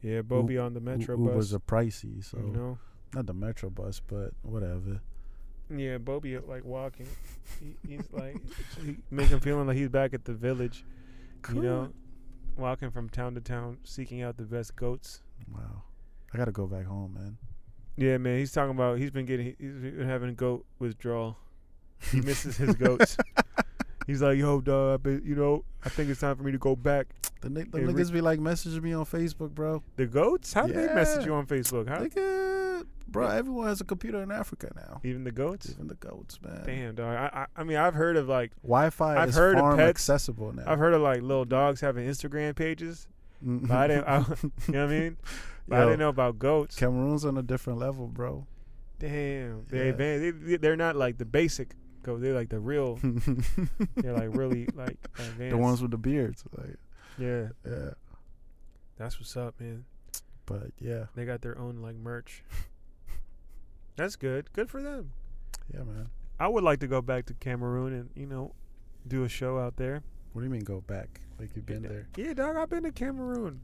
Yeah, 0.02 0.22
Bobby 0.22 0.58
on 0.58 0.74
the 0.74 0.80
metro 0.80 1.16
U- 1.16 1.24
Ubers 1.24 1.34
bus. 1.34 1.52
are 1.54 1.58
pricey, 1.60 2.24
so 2.24 2.38
you 2.38 2.50
know. 2.52 2.78
not 3.14 3.26
the 3.26 3.34
metro 3.34 3.70
bus, 3.70 4.00
but 4.06 4.32
whatever. 4.42 5.00
Yeah, 5.74 5.98
Bobby 5.98 6.36
like 6.38 6.64
walking. 6.64 7.06
He, 7.60 7.76
he's 7.88 8.08
like 8.12 8.36
he 8.84 8.96
make 9.10 9.28
him 9.28 9.40
feeling 9.40 9.66
like 9.66 9.76
he's 9.76 9.88
back 9.88 10.12
at 10.12 10.24
the 10.24 10.32
village. 10.34 10.84
You 11.52 11.62
know, 11.62 11.92
walking 12.56 12.90
from 12.90 13.08
town 13.08 13.34
to 13.34 13.40
town, 13.40 13.78
seeking 13.84 14.22
out 14.22 14.36
the 14.36 14.44
best 14.44 14.76
goats. 14.76 15.22
Wow. 15.52 15.82
I 16.34 16.38
gotta 16.38 16.52
go 16.52 16.66
back 16.66 16.86
home, 16.86 17.14
man. 17.14 17.36
Yeah, 17.96 18.18
man. 18.18 18.38
He's 18.38 18.52
talking 18.52 18.70
about 18.70 18.98
he's 18.98 19.10
been 19.10 19.26
getting 19.26 19.54
he's 19.58 19.72
been 19.74 20.06
having 20.08 20.34
goat 20.34 20.64
withdrawal. 20.78 21.36
He 22.10 22.20
misses 22.20 22.56
his 22.56 22.74
goats. 22.76 23.16
He's 24.06 24.20
like, 24.20 24.36
yo, 24.38 24.60
dog. 24.60 25.06
You 25.06 25.34
know, 25.36 25.64
I 25.84 25.88
think 25.88 26.10
it's 26.10 26.20
time 26.20 26.36
for 26.36 26.42
me 26.42 26.52
to 26.52 26.58
go 26.58 26.74
back. 26.74 27.06
The, 27.42 27.50
ni- 27.50 27.64
the 27.64 27.78
Hey, 27.78 27.84
niggas 27.84 28.12
be 28.12 28.20
like 28.20 28.38
messaging 28.38 28.82
me 28.82 28.92
on 28.92 29.04
Facebook, 29.04 29.50
bro. 29.50 29.82
The 29.96 30.06
goats? 30.06 30.52
How 30.52 30.66
do 30.66 30.72
they 30.72 30.86
message 30.94 31.26
you 31.26 31.34
on 31.34 31.46
Facebook? 31.46 31.86
Nigga, 31.86 32.86
bro, 33.08 33.28
everyone 33.28 33.66
has 33.66 33.80
a 33.80 33.84
computer 33.84 34.22
in 34.22 34.30
Africa 34.30 34.70
now. 34.76 35.00
Even 35.04 35.24
the 35.24 35.32
goats? 35.32 35.70
Even 35.70 35.88
the 35.88 35.96
goats, 35.96 36.38
man. 36.40 36.62
Damn, 36.64 36.94
dog. 36.94 37.16
I, 37.16 37.40
I 37.40 37.46
I 37.60 37.64
mean, 37.64 37.76
I've 37.76 37.94
heard 37.94 38.16
of 38.16 38.28
like 38.28 38.52
Wi-Fi 38.62 39.16
I've 39.16 39.30
is 39.30 39.34
heard 39.34 39.58
of 39.58 39.76
pets. 39.76 39.90
accessible 39.90 40.52
now. 40.52 40.64
I've 40.66 40.78
heard 40.78 40.94
of 40.94 41.02
like 41.02 41.20
little 41.20 41.44
dogs 41.44 41.80
having 41.80 42.08
Instagram 42.08 42.54
pages, 42.54 43.08
mm-hmm. 43.44 43.66
but 43.66 43.76
I 43.76 43.86
didn't. 43.88 44.04
I, 44.04 44.18
you 44.18 44.24
know 44.68 44.86
what 44.86 44.94
I 44.94 45.00
mean? 45.00 45.16
But 45.66 45.80
I 45.80 45.84
didn't 45.84 45.98
know 45.98 46.08
about 46.08 46.38
goats. 46.38 46.76
Cameroon's 46.76 47.24
on 47.24 47.36
a 47.38 47.42
different 47.42 47.78
level, 47.80 48.06
bro. 48.06 48.46
Damn, 48.98 49.66
they 49.68 49.86
Yeah. 49.86 49.92
They, 49.92 50.56
they're 50.58 50.76
not 50.76 50.94
like 50.94 51.18
the 51.18 51.24
basic 51.24 51.74
goat. 52.02 52.20
They're 52.20 52.34
like 52.34 52.50
the 52.50 52.60
real. 52.60 53.00
They're 53.96 54.12
like 54.12 54.36
really 54.36 54.68
like 54.74 54.98
advanced. 55.18 55.50
the 55.50 55.56
ones 55.56 55.82
with 55.82 55.90
the 55.90 55.98
beards, 55.98 56.44
like 56.56 56.76
Yeah, 57.18 57.48
yeah. 57.66 57.90
that's 58.96 59.18
what's 59.18 59.36
up, 59.36 59.58
man. 59.60 59.84
But 60.46 60.72
yeah, 60.78 61.04
They 61.14 61.24
got 61.24 61.40
their 61.42 61.58
own 61.58 61.82
like 61.82 61.96
merch. 61.96 62.42
That's 63.96 64.16
good. 64.16 64.52
Good 64.52 64.70
for 64.70 64.82
them. 64.82 65.12
yeah, 65.72 65.82
man. 65.82 66.08
I 66.40 66.48
would 66.48 66.64
like 66.64 66.80
to 66.80 66.86
go 66.88 67.00
back 67.02 67.26
to 67.26 67.34
Cameroon 67.34 67.92
and 67.92 68.10
you 68.16 68.26
know 68.26 68.54
do 69.06 69.24
a 69.24 69.28
show 69.28 69.58
out 69.58 69.76
there. 69.76 70.02
What 70.32 70.40
do 70.40 70.46
you 70.46 70.50
mean 70.50 70.64
go 70.64 70.80
back? 70.80 71.20
Like 71.38 71.50
you've 71.54 71.66
been 71.66 71.82
there? 71.82 72.08
Yeah, 72.16 72.32
dog. 72.34 72.56
I've 72.56 72.70
been 72.70 72.82
to 72.84 72.92
Cameroon. 72.92 73.60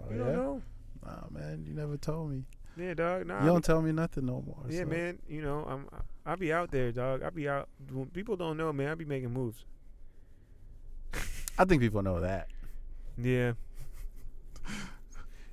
Oh 0.00 0.10
you 0.10 0.18
yeah. 0.18 0.24
don't 0.24 0.36
know? 0.36 0.62
Nah, 1.04 1.24
man, 1.30 1.64
you 1.66 1.74
never 1.74 1.96
told 1.96 2.30
me. 2.30 2.44
Yeah, 2.76 2.94
dog. 2.94 3.26
Nah, 3.26 3.40
you 3.40 3.46
don't 3.46 3.56
be- 3.58 3.66
tell 3.66 3.82
me 3.82 3.92
nothing 3.92 4.26
no 4.26 4.42
more. 4.46 4.64
yeah, 4.68 4.80
so. 4.80 4.86
man. 4.86 5.18
You 5.28 5.42
know, 5.42 5.64
I'm. 5.68 5.88
I 6.24 6.36
be 6.36 6.52
out 6.52 6.70
there, 6.70 6.90
dog. 6.92 7.22
I'll 7.22 7.30
be 7.30 7.48
out. 7.48 7.68
People 8.14 8.36
don't 8.36 8.56
know, 8.56 8.72
man. 8.72 8.88
I'll 8.88 8.96
be 8.96 9.04
making 9.04 9.32
moves. 9.32 9.64
I 11.58 11.64
think 11.64 11.82
people 11.82 12.02
know 12.02 12.20
that. 12.20 12.48
Yeah. 13.16 13.52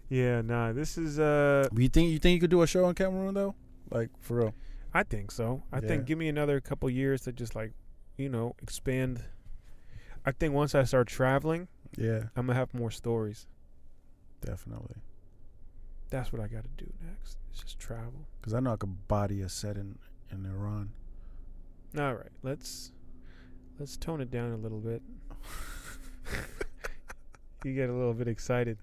yeah. 0.09 0.41
Nah. 0.41 0.73
This 0.73 0.97
is. 0.97 1.19
Uh. 1.19 1.67
You 1.75 1.87
think 1.89 2.11
you 2.11 2.19
think 2.19 2.35
you 2.35 2.39
could 2.41 2.49
do 2.51 2.61
a 2.61 2.67
show 2.67 2.87
in 2.89 2.95
Cameroon 2.95 3.33
though? 3.33 3.55
Like 3.89 4.09
for 4.19 4.37
real? 4.37 4.53
I 4.93 5.03
think 5.03 5.31
so. 5.31 5.63
I 5.71 5.79
Yeah. 5.79 5.87
think 5.87 6.05
give 6.05 6.17
me 6.17 6.27
another 6.27 6.59
couple 6.59 6.89
years 6.89 7.21
to 7.21 7.31
just 7.31 7.55
like, 7.55 7.71
you 8.17 8.29
know, 8.29 8.55
expand. 8.61 9.23
I 10.25 10.31
think 10.31 10.53
once 10.53 10.75
I 10.75 10.83
start 10.83 11.07
traveling, 11.07 11.67
Yeah, 11.97 12.25
I'm 12.35 12.45
gonna 12.47 12.53
have 12.55 12.73
more 12.73 12.91
stories. 12.91 13.47
definitely. 14.41 14.97
That's 16.09 16.31
what 16.33 16.41
I 16.41 16.47
got 16.47 16.63
to 16.63 16.69
do 16.85 16.91
next. 17.05 17.37
It's 17.51 17.63
just 17.63 17.79
travel. 17.79 18.25
Cause 18.41 18.53
I 18.53 18.59
know 18.59 18.73
I 18.73 18.75
could 18.75 19.07
body 19.07 19.41
a 19.41 19.49
set 19.49 19.77
in 19.77 19.97
in 20.29 20.45
Iran. 20.45 20.91
All 21.97 22.13
right, 22.15 22.31
let's 22.43 22.91
let's 23.79 23.95
tone 23.97 24.19
it 24.21 24.29
down 24.29 24.51
a 24.51 24.57
little 24.57 24.79
bit. 24.79 25.01
you 27.65 27.73
get 27.73 27.89
a 27.89 27.93
little 27.93 28.13
bit 28.13 28.27
excited. 28.27 28.77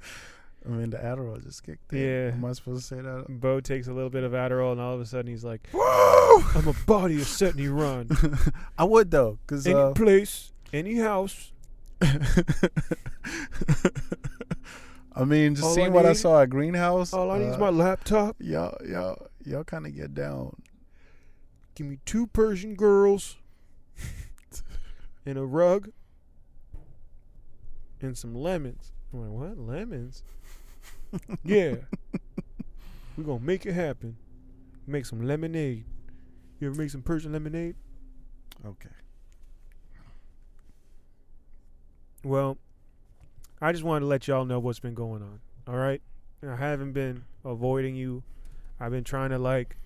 I 0.66 0.70
mean, 0.70 0.90
the 0.90 0.98
Adderall 0.98 1.42
just 1.42 1.62
kicked 1.64 1.92
in. 1.92 1.98
Yeah. 2.00 2.32
Am 2.32 2.44
I 2.44 2.52
supposed 2.52 2.88
to 2.88 2.96
say 2.96 3.00
that? 3.00 3.26
Bo 3.28 3.60
takes 3.60 3.86
a 3.88 3.92
little 3.92 4.10
bit 4.10 4.24
of 4.24 4.32
Adderall, 4.32 4.72
and 4.72 4.80
all 4.80 4.94
of 4.94 5.00
a 5.00 5.06
sudden 5.06 5.30
he's 5.30 5.44
like, 5.44 5.68
Whoa! 5.72 6.42
"I'm 6.54 6.68
a 6.68 6.74
body 6.86 7.16
a 7.16 7.24
set 7.24 7.56
Iran, 7.56 8.08
I 8.78 8.84
would 8.84 9.10
though, 9.10 9.38
cause 9.46 9.66
any 9.66 9.76
uh, 9.76 9.92
place, 9.92 10.52
any 10.72 10.96
house." 10.96 11.52
I 15.18 15.24
mean, 15.24 15.54
just 15.56 15.64
All 15.64 15.72
I 15.72 15.74
seeing 15.74 15.92
what 15.92 16.06
I 16.06 16.12
saw 16.12 16.42
at 16.42 16.50
Greenhouse. 16.50 17.12
All 17.12 17.30
I 17.30 17.38
need 17.38 17.46
is 17.46 17.56
uh, 17.56 17.58
my 17.58 17.70
laptop. 17.70 18.36
y'all, 18.38 18.76
y'all, 18.86 19.26
y'all 19.44 19.64
kind 19.64 19.84
of 19.86 19.94
get 19.96 20.14
down. 20.14 20.54
Give 21.74 21.86
me 21.86 21.98
two 22.04 22.28
Persian 22.28 22.74
girls 22.74 23.36
and 25.26 25.38
a 25.38 25.44
rug 25.44 25.90
and 28.02 28.16
some 28.16 28.34
lemons. 28.34 28.92
I'm 29.12 29.20
like, 29.20 29.30
what? 29.30 29.58
Lemons? 29.58 30.22
yeah. 31.44 31.76
We're 33.16 33.24
going 33.24 33.40
to 33.40 33.44
make 33.44 33.66
it 33.66 33.72
happen. 33.72 34.16
Make 34.86 35.06
some 35.06 35.26
lemonade. 35.26 35.84
You 36.60 36.68
ever 36.68 36.76
make 36.76 36.90
some 36.90 37.02
Persian 37.02 37.32
lemonade? 37.32 37.76
Okay. 38.64 38.88
Well, 42.24 42.58
I 43.60 43.72
just 43.72 43.84
wanted 43.84 44.00
to 44.00 44.06
let 44.06 44.28
y'all 44.28 44.44
know 44.44 44.58
what's 44.58 44.80
been 44.80 44.94
going 44.94 45.22
on. 45.22 45.40
All 45.66 45.76
right? 45.76 46.02
I 46.46 46.56
haven't 46.56 46.92
been 46.92 47.24
avoiding 47.44 47.96
you. 47.96 48.22
I've 48.80 48.92
been 48.92 49.04
trying 49.04 49.30
to, 49.30 49.38
like, 49.38 49.76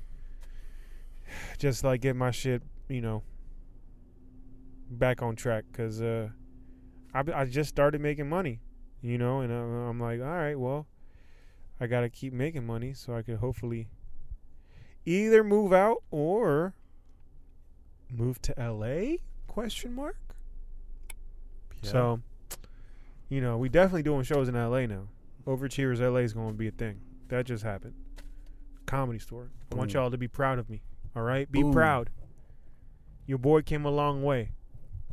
just, 1.59 1.85
like, 1.85 2.01
get 2.01 2.17
my 2.17 2.31
shit, 2.31 2.63
you 2.89 3.01
know, 3.01 3.23
back 4.91 5.23
on 5.23 5.37
track 5.37 5.65
because 5.71 6.03
uh, 6.03 6.29
I, 7.15 7.23
I 7.35 7.45
just 7.45 7.69
started 7.69 8.01
making 8.01 8.29
money, 8.29 8.61
you 9.01 9.19
know, 9.19 9.41
and 9.41 9.53
I'm, 9.53 9.89
I'm 9.89 10.01
like, 10.01 10.21
all 10.21 10.27
right, 10.27 10.59
well, 10.59 10.87
I 11.81 11.87
got 11.87 12.01
to 12.01 12.09
keep 12.09 12.33
making 12.33 12.67
money 12.67 12.95
so 12.95 13.15
I 13.15 13.23
could 13.23 13.39
hopefully 13.39 13.89
either 15.05 15.43
move 15.43 15.73
out 15.73 16.03
or 16.11 16.75
move 18.11 18.41
to 18.43 18.55
LA? 18.59 19.17
Question 19.47 19.95
mark. 19.95 20.17
Yeah. 21.83 21.91
So, 21.91 22.21
you 23.29 23.41
know, 23.41 23.57
we 23.57 23.69
definitely 23.69 24.03
doing 24.03 24.23
shows 24.23 24.49
in 24.49 24.55
LA 24.55 24.87
now. 24.87 25.09
Overachievers 25.47 26.01
LA 26.01 26.21
is 26.21 26.33
going 26.33 26.53
to 26.53 26.55
be 26.55 26.69
a 26.69 26.73
thing. 26.73 27.01
That 27.29 27.47
just 27.47 27.65
happened. 27.65 27.95
Comedy 28.87 29.19
store. 29.19 29.51
I 29.71 29.75
want 29.75 29.95
y'all 29.95 30.11
to 30.11 30.19
be 30.19 30.29
proud 30.29 30.59
of 30.59 30.69
me. 30.71 30.83
All 31.17 31.23
right? 31.23 31.51
Be 31.51 31.63
Boom. 31.63 31.73
proud. 31.73 32.11
Your 33.27 33.39
boy 33.39 33.63
came 33.63 33.85
a 33.85 33.91
long 33.91 34.23
way. 34.23 34.51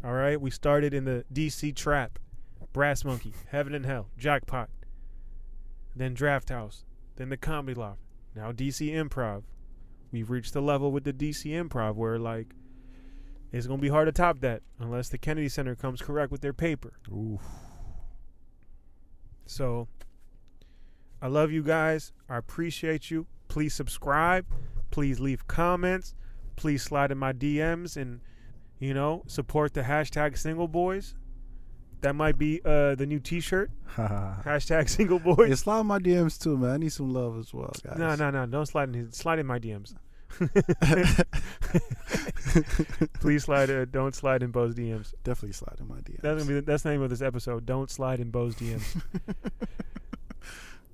All 0.03 0.13
right? 0.13 0.39
We 0.39 0.49
started 0.51 0.93
in 0.93 1.05
the 1.05 1.25
DC 1.33 1.75
Trap, 1.75 2.19
Brass 2.73 3.03
Monkey, 3.03 3.33
Heaven 3.49 3.73
and 3.73 3.85
Hell, 3.85 4.07
Jackpot, 4.17 4.69
then 5.95 6.13
Draft 6.13 6.49
House, 6.49 6.85
then 7.15 7.29
the 7.29 7.37
Comedy 7.37 7.73
Loft, 7.79 7.99
now 8.35 8.51
DC 8.51 8.91
Improv. 8.91 9.43
We've 10.11 10.29
reached 10.29 10.53
the 10.53 10.61
level 10.61 10.91
with 10.91 11.03
the 11.03 11.13
DC 11.13 11.45
Improv 11.51 11.95
where, 11.95 12.17
like, 12.17 12.53
it's 13.51 13.67
to 13.67 13.77
be 13.77 13.89
hard 13.89 14.07
to 14.07 14.11
top 14.11 14.39
that 14.41 14.61
unless 14.79 15.09
the 15.09 15.17
Kennedy 15.17 15.49
Center 15.49 15.75
comes 15.75 16.01
correct 16.01 16.31
with 16.31 16.41
their 16.41 16.53
paper. 16.53 16.93
Oof. 17.11 17.41
So 19.45 19.87
I 21.21 21.27
love 21.27 21.51
you 21.51 21.63
guys. 21.63 22.13
I 22.29 22.37
appreciate 22.37 23.09
you. 23.09 23.25
Please 23.47 23.73
subscribe. 23.73 24.45
Please 24.91 25.19
leave 25.19 25.47
comments. 25.47 26.13
Please 26.55 26.83
slide 26.83 27.11
in 27.11 27.17
my 27.17 27.33
DMs 27.33 27.97
and, 27.97 28.21
you 28.79 28.93
know, 28.93 29.23
support 29.27 29.73
the 29.73 29.81
hashtag 29.83 30.37
single 30.37 30.67
boys. 30.67 31.15
That 32.01 32.15
might 32.15 32.37
be 32.37 32.61
uh 32.63 32.95
the 32.95 33.05
new 33.05 33.19
T-shirt. 33.19 33.71
Hashtag 33.97 34.89
single 34.89 35.19
boys. 35.19 35.49
Hey, 35.49 35.55
slide 35.55 35.83
my 35.83 35.99
DMs 35.99 36.41
too, 36.41 36.57
man. 36.57 36.69
I 36.71 36.77
need 36.77 36.93
some 36.93 37.09
love 37.11 37.37
as 37.37 37.53
well, 37.53 37.73
guys. 37.83 37.97
No, 37.97 38.15
no, 38.15 38.29
no. 38.31 38.45
Don't 38.45 38.65
slide 38.65 38.87
in. 38.89 38.93
his- 38.93 39.15
Slide 39.15 39.39
in 39.39 39.45
my 39.45 39.59
DMs. 39.59 39.93
Please 43.19 43.43
slide. 43.43 43.69
Uh, 43.69 43.85
don't 43.85 44.15
slide 44.15 44.43
in 44.43 44.51
Bo's 44.51 44.75
DMs. 44.75 45.13
Definitely 45.23 45.53
slide 45.53 45.77
in 45.79 45.87
my 45.87 45.97
DMs. 45.97 46.21
That's 46.21 46.37
gonna 46.41 46.45
be. 46.47 46.53
The, 46.55 46.61
that's 46.61 46.83
the 46.83 46.91
name 46.91 47.01
of 47.01 47.09
this 47.09 47.21
episode. 47.21 47.65
Don't 47.65 47.89
slide 47.89 48.19
in 48.19 48.31
Bo's 48.31 48.55
DMs. 48.55 49.01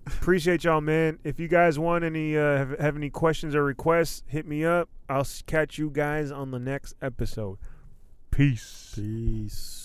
Appreciate 0.08 0.64
y'all, 0.64 0.82
man. 0.82 1.18
If 1.24 1.40
you 1.40 1.48
guys 1.48 1.80
want 1.80 2.04
any, 2.04 2.38
uh, 2.38 2.58
have, 2.58 2.80
have 2.80 2.96
any 2.96 3.10
questions 3.10 3.56
or 3.56 3.64
requests, 3.64 4.24
hit 4.28 4.48
me 4.48 4.64
up. 4.64 4.88
I'll 5.10 5.26
catch 5.48 5.80
you 5.80 5.90
guys 5.90 6.32
on 6.32 6.52
the 6.52 6.60
next 6.60 6.94
episode. 7.02 7.58
Peace. 8.36 8.92
Peace. 8.96 9.85